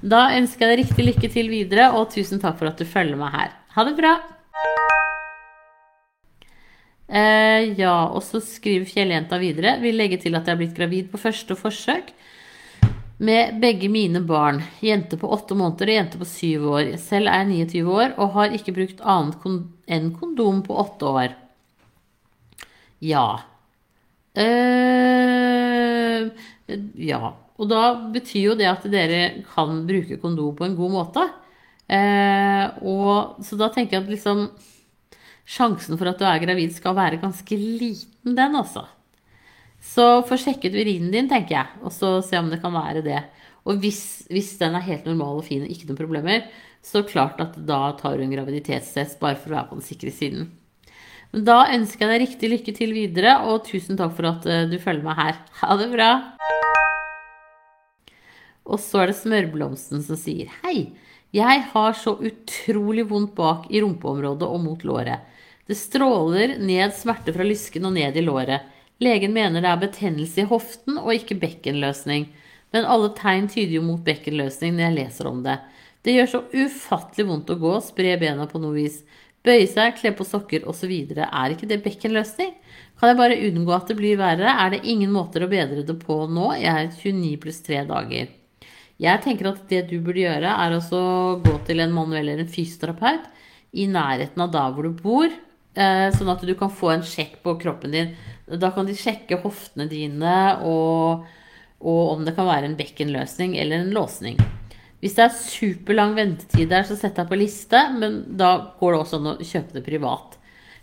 [0.00, 3.18] Da ønsker jeg deg riktig lykke til videre, og tusen takk for at du følger
[3.18, 3.56] meg her.
[3.76, 4.14] Ha det bra!
[7.10, 9.78] Eh, ja, og så skriver Fjelljenta videre.
[9.82, 12.12] Vil legge til at jeg er blitt gravid på første forsøk
[13.20, 14.62] med begge mine barn.
[14.80, 16.94] Jente på åtte måneder og jente på syv år.
[17.00, 19.44] Selv er jeg 29 år og har ikke brukt annet
[19.90, 21.34] enn kondom på åtte år.
[23.04, 23.26] Ja.
[24.36, 26.30] Uh,
[26.96, 27.20] ja.
[27.60, 27.82] Og da
[28.14, 31.26] betyr jo det at dere kan bruke kondom på en god måte.
[31.90, 34.46] Uh, og, så da tenker jeg at liksom
[35.50, 38.84] Sjansen for at du er gravid skal være ganske liten, den, altså.
[39.80, 43.20] Så få sjekket urinen din, tenker jeg, og så se om det kan være det.
[43.68, 46.46] Og hvis, hvis, den er helt normal og fin og ikke noen problemer,
[46.84, 50.12] så klart at da tar du en graviditetstest bare for å være på den sikre
[50.14, 50.48] siden.
[51.30, 54.66] Men da ønsker jeg deg riktig lykke til videre, og tusen takk for at eh,
[54.70, 55.42] du følger meg her.
[55.60, 56.10] Ha det bra!
[58.70, 60.92] Og så er det smørblomsten som sier hei.
[61.34, 65.22] Jeg har så utrolig vondt bak i rumpeområdet og mot låret.
[65.70, 68.66] Det stråler ned smerte fra lysken og ned i låret.
[69.00, 72.28] Legen mener det er betennelse i hoften og ikke bekkenløsning.
[72.74, 75.56] Men alle tegn tyder jo mot bekkenløsning når jeg leser om det.
[76.04, 79.00] Det gjør så ufattelig vondt å gå, spre bena på noe vis.
[79.44, 80.92] Bøye seg, kle på sokker osv.
[81.16, 82.52] Er ikke det bekkenløsning?
[83.00, 84.52] Kan jeg bare unngå at det blir verre?
[84.52, 86.50] Er det ingen måter å bedre det på nå?
[86.60, 88.28] Jeg er 29 pluss 3 dager.
[89.00, 91.04] Jeg tenker at det du burde gjøre, er å
[91.40, 93.30] gå til en manuell eller en fysioterapeut
[93.80, 95.32] i nærheten av der hvor du bor,
[95.70, 98.08] sånn at du kan få en sjekk på kroppen din
[98.58, 101.26] da kan de sjekke hoftene dine og,
[101.78, 104.40] og om det kan være en bekkenløsning eller en låsning.
[105.00, 109.00] Hvis det er superlang ventetid der, så sett deg på liste, men da går det
[109.00, 110.36] også an å kjøpe det privat.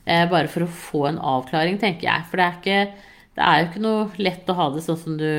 [0.08, 2.26] Eh, bare for å få en avklaring, tenker jeg.
[2.32, 5.20] For det er, ikke, det er jo ikke noe lett å ha det sånn som
[5.22, 5.30] du,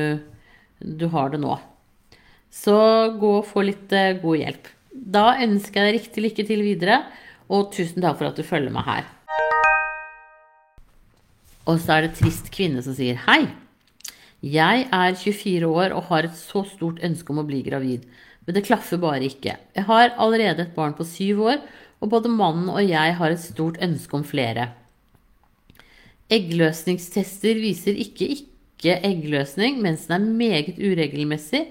[0.79, 1.57] du har det nå.
[2.55, 2.77] Så
[3.19, 4.73] gå og få litt eh, god hjelp.
[5.19, 7.01] Da ønsker jeg deg riktig lykke til videre,
[7.51, 9.15] og tusen takk for at du følger meg her.
[11.69, 13.43] Og så er det trist kvinne som sier hei.
[14.39, 18.05] Jeg er 24 år og har et så stort ønske om å bli gravid,
[18.47, 19.57] men det klaffer bare ikke.
[19.75, 21.59] Jeg har allerede et barn på syv år,
[21.99, 24.69] og både mannen og jeg har et stort ønske om flere.
[26.31, 28.31] Eggløsningstester viser ikke
[28.79, 31.65] ikke eggløsning, mens den er meget uregelmessig,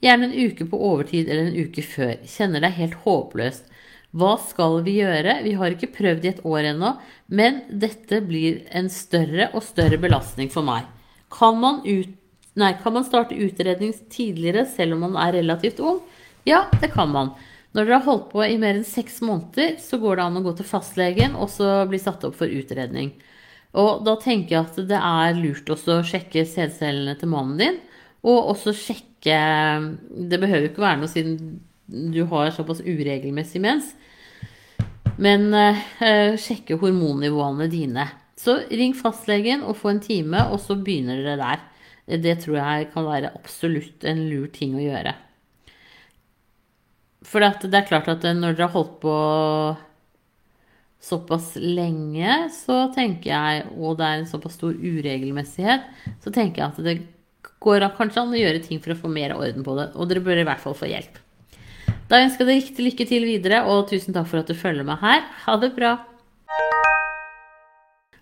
[0.00, 2.16] gjerne en uke på overtid eller en uke før.
[2.24, 3.68] Kjenner er helt håpløst.
[4.14, 5.40] Hva skal vi gjøre?
[5.42, 6.92] Vi har ikke prøvd i et år ennå,
[7.34, 10.86] men dette blir en større og større belastning for meg.
[11.34, 12.12] Kan man, ut,
[12.54, 15.98] nei, kan man starte utredning tidligere selv om man er relativt ung?
[16.46, 17.32] Ja, det kan man.
[17.74, 20.44] Når dere har holdt på i mer enn seks måneder, så går det an å
[20.44, 23.10] gå til fastlegen og så bli satt opp for utredning.
[23.74, 27.82] Og da tenker jeg at det er lurt også å sjekke sædcellene til mannen din,
[28.24, 31.38] og også sjekke Det behøver ikke være noe siden
[31.86, 33.92] du har såpass uregelmessig mens.
[35.20, 38.08] Men eh, sjekke hormonnivåene dine.
[38.40, 41.62] Så ring fastlegen og få en time, og så begynner dere der.
[42.24, 45.14] Det tror jeg kan være absolutt en lur ting å gjøre.
[47.24, 49.14] For det er klart at når dere har holdt på
[51.04, 55.88] såpass lenge, så tenker jeg, og det er en såpass stor uregelmessighet,
[56.24, 56.96] så tenker jeg at det
[57.64, 59.90] går kanskje an å gjøre ting for å få mer orden på det.
[59.96, 61.23] Og dere bør i hvert fall få hjelp.
[62.04, 64.84] Da ønsker jeg deg riktig lykke til videre, og tusen takk for at du følger
[64.84, 65.22] meg her.
[65.46, 65.94] Ha det bra.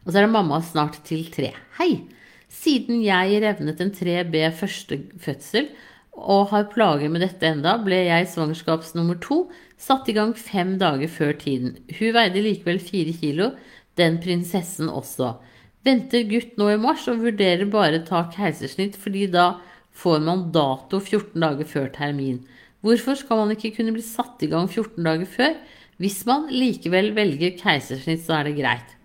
[0.02, 1.50] Og så er det mamma snart til tre.
[1.80, 2.04] Hei!
[2.52, 5.70] Siden jeg revnet en 3B første fødsel
[6.12, 9.46] og har plager med dette enda, ble jeg svangerskapsnummer to
[9.80, 11.78] satt i gang fem dager før tiden.
[11.96, 13.50] Hun veide likevel fire kilo,
[13.98, 15.34] den prinsessen også.
[15.82, 19.56] Venter gutt nå i mars og vurderer bare ta keisersnitt, fordi da
[19.96, 22.44] får man dato 14 dager før termin.
[22.82, 25.54] Hvorfor skal man ikke kunne bli satt i gang 14 dager før?
[26.02, 28.96] Hvis man likevel velger keisersnitt, så er det greit.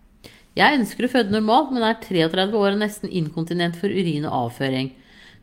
[0.57, 4.47] Jeg ønsker å føde normalt, men er 33 år og nesten inkontinent for urin og
[4.47, 4.89] avføring.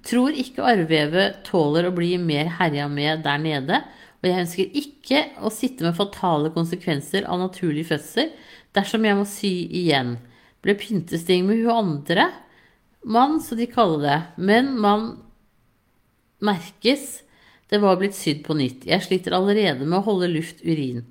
[0.05, 3.80] Tror ikke arvevevet tåler å bli mer herja med der nede,
[4.18, 8.32] og jeg ønsker ikke å sitte med fatale konsekvenser av naturlig fødsel
[8.74, 10.16] dersom jeg må sy igjen.
[10.64, 12.30] Ble pyntesting med hun andre
[13.05, 15.11] mann, så de kaller det, men man
[16.45, 17.24] merkes
[17.72, 18.84] det var blitt sydd på nytt.
[18.88, 21.04] Jeg sliter allerede med å holde luft urin.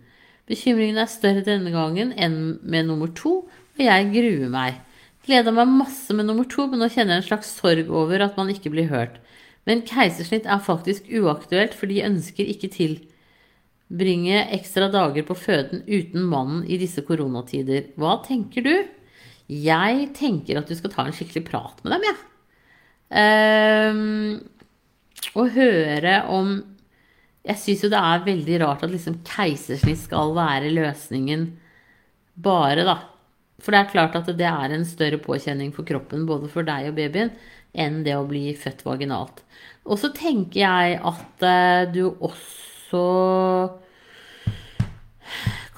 [0.50, 4.82] Bekymringen er større denne gangen enn med nummer to, og jeg gruer meg.
[5.24, 8.36] Gleda meg masse med nummer to, men nå kjenner jeg en slags sorg over at
[8.40, 9.22] man ikke blir hørt.
[9.64, 16.28] Men keisersnitt er faktisk uaktuelt, for de ønsker ikke tilbringe ekstra dager på føden uten
[16.28, 17.88] mannen i disse koronatider.
[17.96, 18.76] Hva tenker du?
[19.48, 22.20] Jeg tenker at du skal ta en skikkelig prat med dem, jeg.
[22.20, 22.30] Ja.
[23.14, 24.40] Um,
[25.36, 26.56] og høre om
[27.44, 31.50] Jeg syns jo det er veldig rart at liksom keisersnitt skal være løsningen
[32.40, 32.96] bare, da.
[33.60, 36.88] For det er klart at det er en større påkjenning for kroppen, både for deg
[36.90, 37.34] og babyen,
[37.76, 39.44] enn det å bli født vaginalt.
[39.84, 43.04] Og så tenker jeg at uh, du også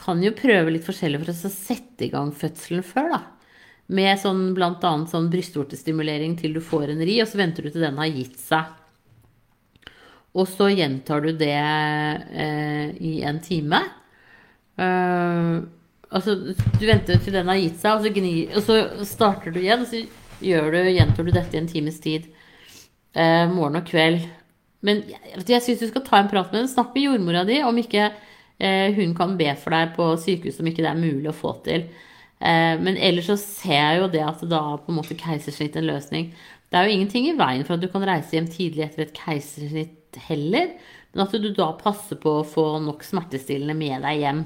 [0.06, 3.22] kan jo prøve litt forskjellig for å sette i gang fødselen før, da.
[3.96, 4.92] Med sånn bl.a.
[5.10, 8.38] sånn brystvortestimulering til du får en ri, og så venter du til den har gitt
[8.42, 8.74] seg.
[10.36, 13.80] Og så gjentar du det eh, i en time.
[14.76, 15.64] Uh,
[16.12, 16.36] altså,
[16.76, 19.86] du venter til den har gitt seg, og så, gnir, og så starter du igjen.
[19.86, 22.28] Og så du, gjentar du dette i en times tid.
[23.16, 24.26] Eh, morgen og kveld.
[24.86, 26.74] Men jeg, jeg syns du skal ta en prat med henne.
[26.74, 30.68] Snakk med jordmora di om ikke eh, hun kan be for deg på sykehus om
[30.68, 31.88] ikke det er mulig å få til.
[32.46, 36.34] men ellers så ser jeg jo det at da på en måte keisersnitt en løsning.
[36.68, 39.16] Det er jo ingenting i veien for at du kan reise hjem tidlig etter et
[39.16, 39.94] keisersnitt
[40.28, 40.76] heller.
[41.16, 44.42] Men at du da passer på å få nok smertestillende med deg hjem.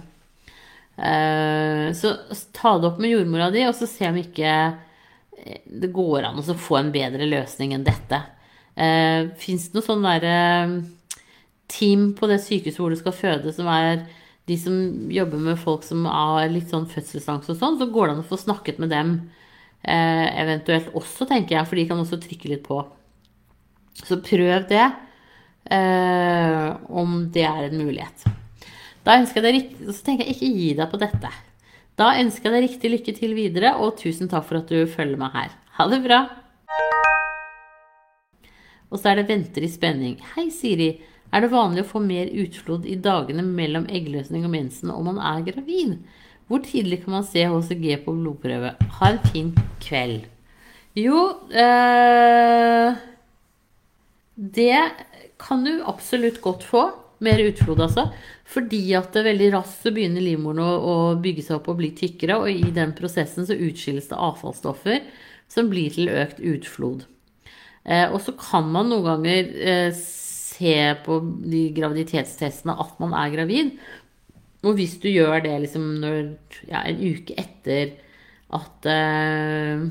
[1.00, 2.14] Eh, så
[2.52, 6.42] ta det opp med jordmora di, og så se om ikke eh, det går an
[6.42, 8.20] å få en bedre løsning enn dette.
[8.76, 10.36] Eh, Fins det noe sånn derre
[11.70, 14.04] team på det sykehuset hvor du skal føde, som er
[14.50, 14.78] de som
[15.14, 18.30] jobber med folk som har litt sånn fødselsangst og sånn, så går det an å
[18.30, 19.20] få snakket med dem
[19.80, 22.82] eventuelt også, tenker jeg, for de kan også trykke litt på.
[24.02, 24.88] Så prøv det
[25.72, 28.26] eh, om det er en mulighet.
[29.06, 31.32] Da ønsker jeg deg, så tenker jeg ikke gi deg på dette.
[32.00, 35.20] Da ønsker jeg deg riktig lykke til videre, og tusen takk for at du følger
[35.20, 35.56] meg her.
[35.78, 36.24] Ha det bra!
[38.90, 40.18] Og så er det 'Venter i spenning'.
[40.36, 41.02] Hei, Siri.
[41.30, 45.20] Er det vanlig å få mer utflod i dagene mellom eggløsning og mensen om man
[45.22, 46.00] er gravid?
[46.50, 48.74] Hvor tidlig kan man se HCG på blodprøve?
[48.98, 49.52] Ha en fin
[49.84, 50.26] kveld.
[50.98, 51.20] Jo
[51.54, 52.96] øh,
[54.36, 54.80] Det
[55.40, 56.90] kan du absolutt godt få.
[57.24, 58.06] Mer utflod, altså.
[58.48, 61.92] Fordi at det veldig raskt så begynner livmoren å, å, bygge seg opp og bli
[61.98, 65.04] tykkere, og i den prosessen så utskilles det avfallsstoffer
[65.52, 67.04] som blir til økt utflod.
[67.84, 70.76] Eh, og så kan man noen ganger eh, se
[71.06, 73.74] på de graviditetstestene at man er gravid.
[74.64, 76.34] Og hvis du gjør det liksom når,
[76.68, 77.98] ja, en uke etter
[78.56, 79.88] at eh,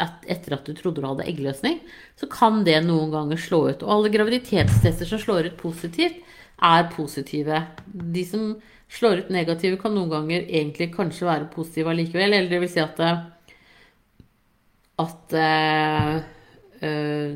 [0.00, 1.78] at etter at du trodde du hadde eggløsning,
[2.20, 3.84] så kan det noen ganger slå ut.
[3.84, 6.20] Og alle graviditetstester som slår ut positivt,
[6.60, 7.62] er positive.
[7.88, 8.50] De som
[8.92, 12.34] slår ut negative, kan noen ganger egentlig kanskje være positive allikevel.
[12.36, 13.00] Eller det vil si at,
[15.00, 16.18] at uh,
[16.82, 17.30] uh,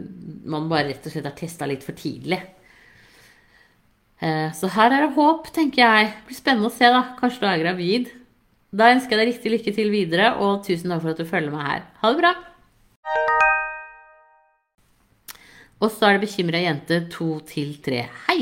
[0.53, 2.43] man bare rett og slett er testa litt for tidlig.
[4.21, 6.13] Uh, så her er det håp, tenker jeg.
[6.13, 7.07] Det blir spennende å se, da.
[7.23, 8.13] Kanskje du er gravid.
[8.75, 11.53] Da ønsker jeg deg riktig lykke til videre, og tusen takk for at du følger
[11.55, 11.83] meg her.
[12.01, 12.33] Ha det bra!
[15.79, 18.01] Og så er det bekymra jente to til tre.
[18.27, 18.41] Hei!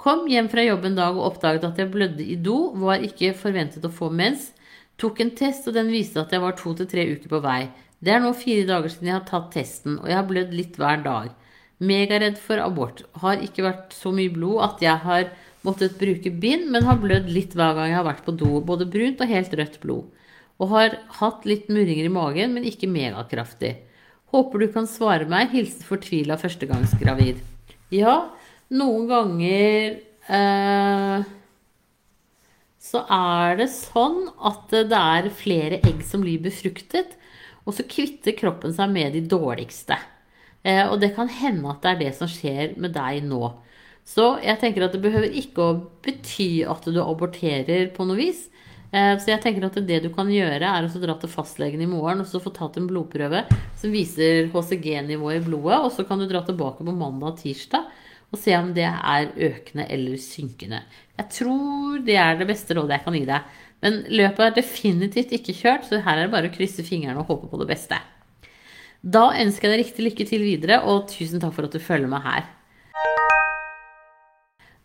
[0.00, 2.70] Kom hjem fra jobb en dag og oppdaget at jeg blødde i do.
[2.80, 4.54] Var ikke forventet å få mens.
[4.96, 7.66] Tok en test, og den viste at jeg var to til tre uker på vei.
[8.00, 10.80] Det er nå fire dager siden jeg har tatt testen, og jeg har blødd litt
[10.80, 11.34] hver dag.
[11.84, 13.04] Megaredd for abort.
[13.20, 15.28] Har ikke vært så mye blod at jeg har
[15.66, 18.58] Måttet bruke bind, men har blødd litt hver gang jeg har vært på do.
[18.64, 20.08] Både brunt og helt rødt blod.
[20.58, 23.74] Og har hatt litt murringer i magen, men ikke megakraftig.
[24.34, 25.50] Håper du kan svare meg.
[25.54, 27.40] Hilsen fortvila førstegangsgravid.
[27.94, 28.30] Ja,
[28.74, 29.98] noen ganger
[30.28, 31.28] eh,
[32.88, 37.16] så er det sånn at det er flere egg som blir befruktet,
[37.64, 39.98] og så kvitter kroppen seg med de dårligste.
[40.62, 43.42] Eh, og det kan hende at det er det som skjer med deg nå.
[44.08, 48.46] Så jeg tenker at det behøver ikke å bety at du aborterer på noe vis.
[48.88, 51.90] Eh, så jeg tenker at det du kan gjøre, er å dra til fastlegen i
[51.90, 53.44] morgen og så få tatt en blodprøve
[53.76, 55.82] som viser HCG-nivået i blodet.
[55.84, 57.88] Og så kan du dra tilbake på mandag og tirsdag
[58.28, 60.82] og se om det er økende eller synkende.
[61.16, 63.56] Jeg tror det er det beste rådet jeg kan gi deg.
[63.84, 67.30] Men løpet er definitivt ikke kjørt, så her er det bare å krysse fingrene og
[67.30, 68.00] håpe på det beste.
[69.00, 72.10] Da ønsker jeg deg riktig lykke til videre, og tusen takk for at du følger
[72.10, 72.48] meg her.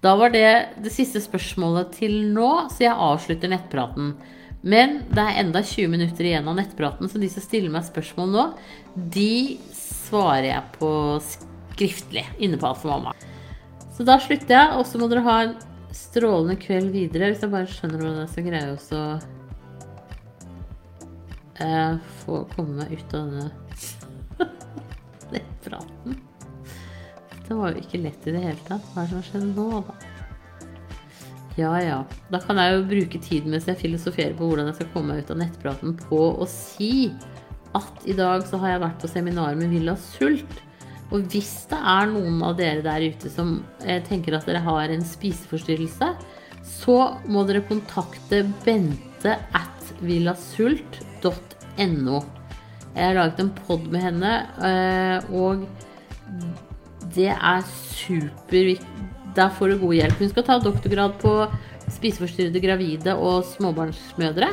[0.03, 0.47] Da var det
[0.83, 4.13] det siste spørsmålet til nå, så jeg avslutter nettpraten.
[4.63, 8.31] Men det er enda 20 minutter igjen av nettpraten, så de som stiller meg spørsmål
[8.31, 8.43] nå,
[9.15, 10.89] de svarer jeg på
[11.27, 13.15] skriftlig inne på Alt for mamma.
[13.95, 15.55] Så da slutter jeg, og så må dere ha en
[15.93, 17.31] strålende kveld videre.
[17.31, 18.77] Hvis jeg bare skjønner hvordan jeg skal greie å
[21.63, 23.47] eh, få komme meg ut av denne
[25.35, 26.21] nettpraten.
[27.43, 28.85] Det var jo ikke lett i det hele tatt.
[28.93, 29.92] Hva er det som har skjedd nå, da?
[31.59, 31.99] Ja ja.
[32.33, 35.23] Da kan jeg jo bruke tiden mens jeg filosoferer på hvordan jeg skal komme meg
[35.23, 37.11] ut av nettpraten, på å si
[37.77, 40.61] at i dag så har jeg vært på seminar med Villa Sult.
[41.13, 44.89] Og hvis det er noen av dere der ute som eh, tenker at dere har
[44.89, 46.07] en spiseforstyrrelse,
[46.63, 46.97] så
[47.29, 52.23] må dere kontakte Bente at villasult.no.
[52.93, 54.31] Jeg har laget en pod med henne,
[54.65, 55.65] eh, og
[57.13, 59.12] det er superviktig.
[59.33, 60.19] Der får du god hjelp.
[60.19, 61.33] Hun skal ta doktorgrad på
[61.91, 64.51] spiseforstyrrede gravide og småbarnsmødre.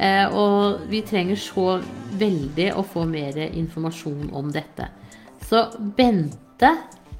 [0.00, 1.78] Eh, og vi trenger så
[2.18, 4.88] veldig å få mer informasjon om dette.
[5.44, 6.72] Så Bente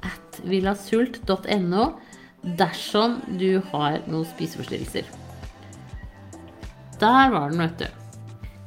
[0.05, 1.85] at villasult.no
[2.59, 5.07] dersom du har noen spiseforstyrrelser.
[6.99, 7.87] Der var den, vet du.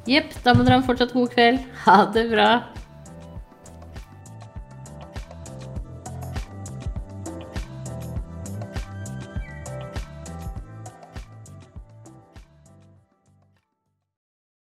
[0.09, 1.63] Jepp, da må dere ha en fortsatt god kveld.
[1.85, 2.49] Ha det bra.